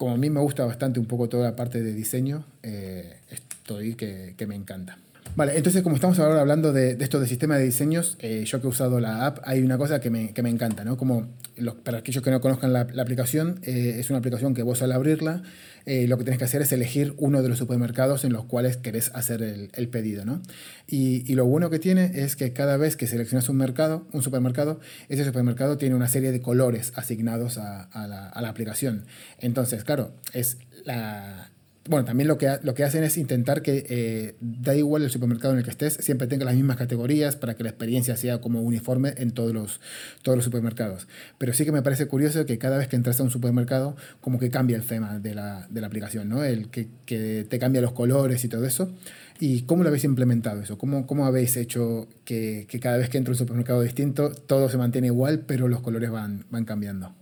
[0.03, 3.95] como a mí me gusta bastante un poco toda la parte de diseño, eh, estoy
[3.95, 4.99] que, que, me encanta.
[5.35, 8.61] Vale, entonces como estamos ahora hablando de, de esto de sistema de diseños, eh, yo
[8.61, 10.99] que he usado la app, hay una cosa que me, que me encanta, ¿no?
[10.99, 14.63] Como los, para aquellos que no conozcan la, la aplicación, eh, es una aplicación que
[14.63, 15.43] vos al abrirla,
[15.87, 18.77] eh, lo que tienes que hacer es elegir uno de los supermercados en los cuales
[18.77, 20.43] querés hacer el, el pedido, ¿no?
[20.87, 24.23] Y, y, lo bueno que tiene es que cada vez que seleccionas un mercado, un
[24.23, 29.07] supermercado, ese supermercado tiene una serie de colores asignados a, a, la, a la aplicación.
[29.39, 31.52] Entonces, claro, es la,
[31.89, 35.53] bueno, también lo que, lo que hacen es intentar que eh, da igual el supermercado
[35.53, 38.63] en el que estés, siempre tenga las mismas categorías para que la experiencia sea como
[38.63, 39.81] uniforme en todos los,
[40.23, 41.09] todos los supermercados.
[41.39, 44.39] Pero sí que me parece curioso que cada vez que entras a un supermercado, como
[44.39, 46.45] que cambia el tema de la, de la aplicación, ¿no?
[46.45, 48.95] El que, que, te cambia los colores y todo eso.
[49.41, 50.79] ¿Y cómo lo habéis implementado eso?
[50.79, 54.69] ¿Cómo, cómo habéis hecho que, que cada vez que entra a un supermercado distinto, todo
[54.69, 57.13] se mantiene igual, pero los colores van, van cambiando?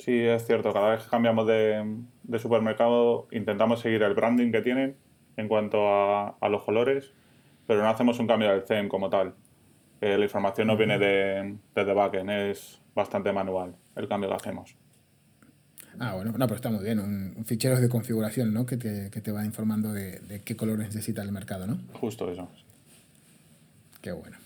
[0.00, 0.72] Sí, es cierto.
[0.72, 4.96] Cada vez que cambiamos de, de, supermercado intentamos seguir el branding que tienen
[5.36, 7.12] en cuanto a, a los colores,
[7.66, 9.34] pero no hacemos un cambio del theme como tal.
[10.00, 14.74] Eh, la información no viene de, desde backend, es bastante manual el cambio que hacemos.
[15.98, 16.98] Ah, bueno, no, pero está muy bien.
[16.98, 18.64] Un, un fichero de configuración, ¿no?
[18.64, 21.78] Que te, que te va informando de, de, qué colores necesita el mercado, ¿no?
[21.92, 22.48] Justo eso.
[24.00, 24.38] Qué bueno.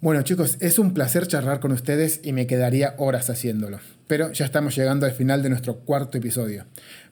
[0.00, 3.80] Bueno chicos, es un placer charlar con ustedes y me quedaría horas haciéndolo.
[4.06, 6.66] Pero ya estamos llegando al final de nuestro cuarto episodio.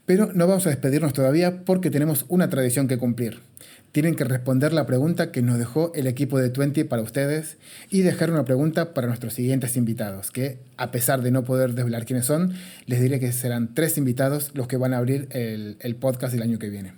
[0.05, 3.41] Pero no vamos a despedirnos todavía porque tenemos una tradición que cumplir.
[3.91, 7.57] Tienen que responder la pregunta que nos dejó el equipo de Twenty para ustedes
[7.91, 12.05] y dejar una pregunta para nuestros siguientes invitados, que a pesar de no poder desvelar
[12.05, 12.53] quiénes son,
[12.87, 16.43] les diré que serán tres invitados los que van a abrir el, el podcast el
[16.43, 16.95] año que viene.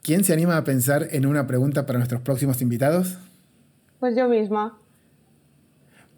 [0.00, 3.18] ¿Quién se anima a pensar en una pregunta para nuestros próximos invitados?
[4.00, 4.78] Pues yo misma.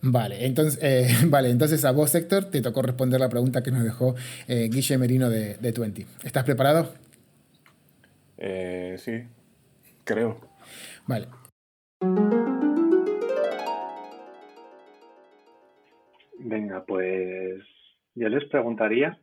[0.06, 3.84] Vale entonces, eh, vale, entonces a vos, Héctor, te tocó responder la pregunta que nos
[3.84, 4.14] dejó
[4.46, 6.04] eh, Guille Merino de, de Twenty.
[6.22, 6.92] ¿Estás preparado?
[8.36, 9.22] Eh, sí,
[10.04, 10.38] creo.
[11.06, 11.28] Vale.
[16.38, 17.62] Venga, pues
[18.14, 19.18] yo les preguntaría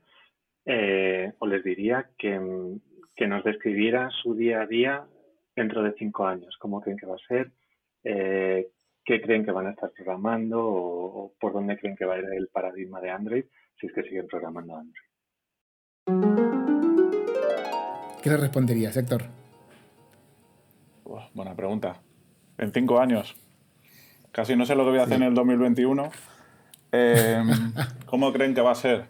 [0.66, 2.40] eh, o les diría que,
[3.16, 5.06] que, nos describiera su día a día
[5.56, 7.52] dentro de cinco años, cómo creen que va a ser,
[8.04, 8.68] eh,
[9.04, 12.26] qué creen que van a estar programando o, por dónde creen que va a ir
[12.26, 13.46] el paradigma de Android
[13.80, 15.06] si es que siguen programando Android.
[18.22, 19.24] ¿Qué le responderías, Héctor?
[21.34, 22.02] buena pregunta.
[22.58, 23.36] En cinco años.
[24.32, 26.10] Casi no sé lo que voy a hacer en el 2021.
[26.92, 27.50] Em,
[28.06, 29.06] ¿Cómo creen que va a ser?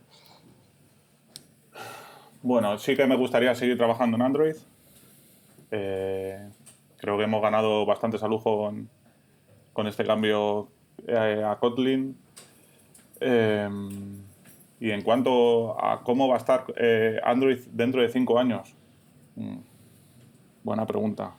[2.41, 4.55] Bueno, sí que me gustaría seguir trabajando en Android.
[5.71, 6.49] Eh,
[6.97, 8.89] creo que hemos ganado bastante salud con,
[9.73, 10.69] con este cambio
[11.07, 12.17] eh, a Kotlin.
[13.19, 14.23] Em,
[14.79, 18.75] y en cuanto a cómo va a estar eh, Android dentro de cinco años,
[19.35, 19.57] mm,
[20.63, 21.33] buena pregunta.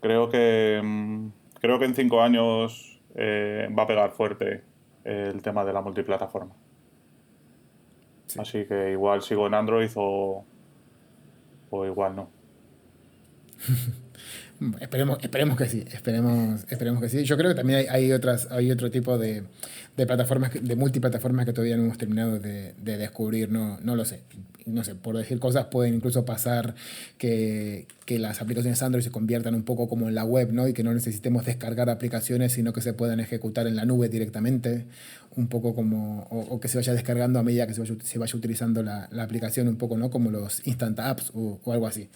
[0.00, 1.28] Creo que, mm,
[1.60, 4.62] creo que en cinco años va a pegar fuerte
[5.04, 6.54] el tema de la multiplataforma.
[8.38, 10.44] Así que igual sigo en Android o,
[11.70, 12.30] o igual no.
[14.80, 17.24] esperemos, esperemos que sí, esperemos, esperemos que sí.
[17.24, 19.42] Yo creo que también hay, hay otras, hay otro tipo de,
[19.96, 24.04] de, plataformas, de multiplataformas que todavía no hemos terminado de, de, descubrir, no, no lo
[24.04, 24.20] sé.
[24.64, 26.76] No sé, por decir cosas pueden incluso pasar
[27.18, 30.68] que, que, las aplicaciones Android se conviertan un poco como en la web, ¿no?
[30.68, 34.84] Y que no necesitemos descargar aplicaciones, sino que se puedan ejecutar en la nube directamente
[35.36, 38.36] un poco como, o, que se vaya descargando a medida que se vaya, se vaya
[38.36, 40.10] utilizando la, la, aplicación, un poco, ¿no?
[40.10, 42.08] Como los instant apps o, o, algo así.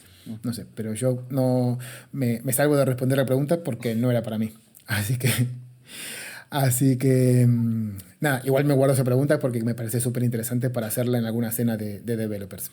[0.43, 1.79] No sé, pero yo no
[2.13, 4.53] me, me, salgo de responder la pregunta porque no era para mí.
[4.87, 5.31] Así que,
[6.49, 10.87] así que, mm, nada, igual me guardo esa pregunta porque me parece súper interesante para
[10.87, 12.71] hacerla en alguna cena de, de developers.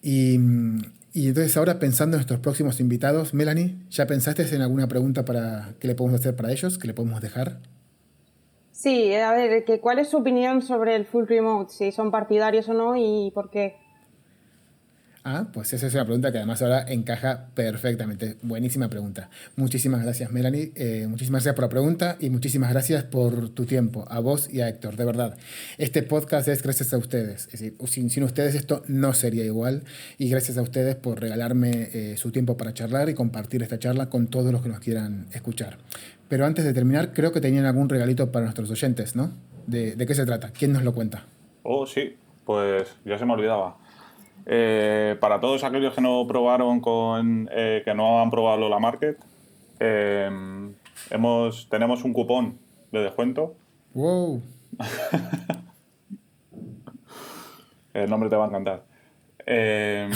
[0.00, 0.80] Y, mm,
[1.12, 5.74] y entonces ahora pensando en nuestros próximos invitados, Melanie, ¿ya pensaste en alguna pregunta para
[5.80, 7.58] que le podemos hacer para ellos, que le podemos dejar?
[8.76, 11.72] Sí, a ver, que, ¿cuál es su opinión sobre el full remote?
[11.72, 13.74] Si son partidarios o no y por qué.
[15.24, 18.36] Ah, pues esa es una pregunta que además ahora encaja perfectamente.
[18.42, 19.30] Buenísima pregunta.
[19.56, 20.72] Muchísimas gracias, Melanie.
[20.74, 24.60] Eh, muchísimas gracias por la pregunta y muchísimas gracias por tu tiempo, a vos y
[24.60, 25.38] a Héctor, de verdad.
[25.78, 27.46] Este podcast es gracias a ustedes.
[27.46, 29.84] Es decir, sin, sin ustedes esto no sería igual
[30.18, 34.10] y gracias a ustedes por regalarme eh, su tiempo para charlar y compartir esta charla
[34.10, 35.78] con todos los que nos quieran escuchar.
[36.28, 39.30] Pero antes de terminar, creo que tenían algún regalito para nuestros oyentes, ¿no?
[39.66, 40.50] ¿De, de qué se trata?
[40.50, 41.24] ¿Quién nos lo cuenta?
[41.62, 43.76] Oh, sí, pues ya se me olvidaba.
[44.48, 49.18] Eh, para todos aquellos que no probaron con, eh, que no han probado la Market,
[49.80, 50.30] eh,
[51.10, 52.60] hemos, tenemos un cupón
[52.92, 53.56] de descuento.
[53.92, 54.40] ¡Wow!
[57.92, 58.84] El nombre te va a encantar.
[59.46, 60.08] que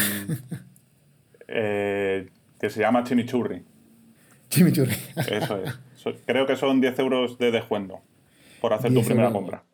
[2.68, 3.64] se llama Chimichurri.
[4.48, 4.94] Chimichurri.
[5.16, 5.76] Eso es.
[6.26, 8.00] Creo que son 10 euros de descuento
[8.60, 9.64] por hacer tu primera compra.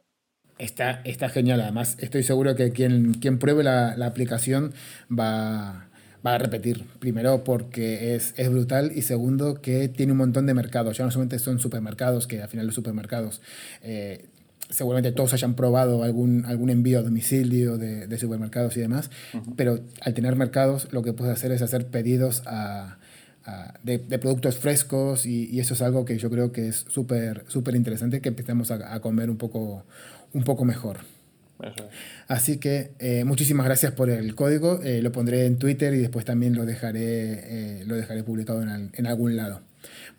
[0.59, 1.61] Está, está genial.
[1.61, 4.73] Además, estoy seguro que quien, quien pruebe la, la aplicación
[5.11, 5.89] va,
[6.27, 6.85] va, a repetir.
[6.99, 8.93] Primero, porque es, es, brutal.
[8.95, 10.97] Y segundo, que tiene un montón de mercados.
[10.97, 13.43] Ya no solamente son supermercados, que al final los supermercados.
[13.83, 14.25] Eh,
[14.71, 19.37] seguramente todos hayan probado algún, algún envío a domicilio de, de supermercados y demás, uh
[19.37, 19.55] -huh.
[19.57, 22.99] pero al tener mercados lo que puedes hacer es hacer pedidos a,
[23.83, 27.45] de, de, productos frescos y, y, eso es algo que yo creo que es súper
[27.49, 29.85] súper interesante que empecemos a, a comer un poco,
[30.33, 30.99] un poco mejor.
[32.29, 34.81] Así que eh, muchísimas gracias por el código.
[34.83, 38.91] Eh, lo pondré en Twitter y después también lo dejaré, eh, lo dejaré publicado en,
[38.93, 39.61] en, algún lado.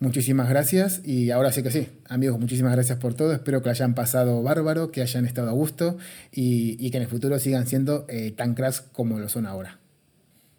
[0.00, 3.32] Muchísimas gracias y ahora sí que sí, amigos, muchísimas gracias por todo.
[3.32, 5.96] Espero que lo hayan pasado bárbaro, que hayan estado a gusto
[6.32, 9.78] y, y que en el futuro sigan siendo eh, tan cracks como lo son ahora.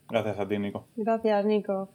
[0.10, 0.88] Gracias a ti, Nico.
[0.96, 1.90] Gracias, Nico.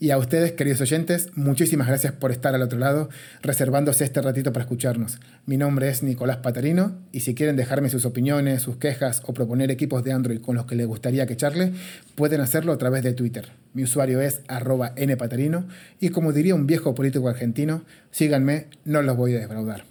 [0.00, 3.08] Y a ustedes, queridos oyentes, muchísimas gracias por estar al otro lado,
[3.42, 5.18] reservándose este ratito para escucharnos.
[5.44, 9.72] Mi nombre es Nicolás Patarino y si quieren dejarme sus opiniones, sus quejas o proponer
[9.72, 11.72] equipos de Android con los que les gustaría que charle,
[12.14, 13.48] pueden hacerlo a través de Twitter.
[13.74, 15.66] Mi usuario es arroba npatarino
[15.98, 17.82] y como diría un viejo político argentino,
[18.12, 19.82] síganme, no los voy a defraudar.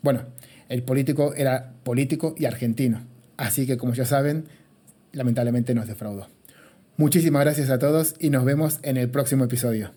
[0.00, 0.26] Bueno,
[0.68, 3.04] el político era político y argentino,
[3.36, 4.44] así que como ya saben,
[5.12, 6.35] lamentablemente nos defraudó.
[6.98, 9.90] Muchísimas gracias a todos y nos vemos en el próximo episodio.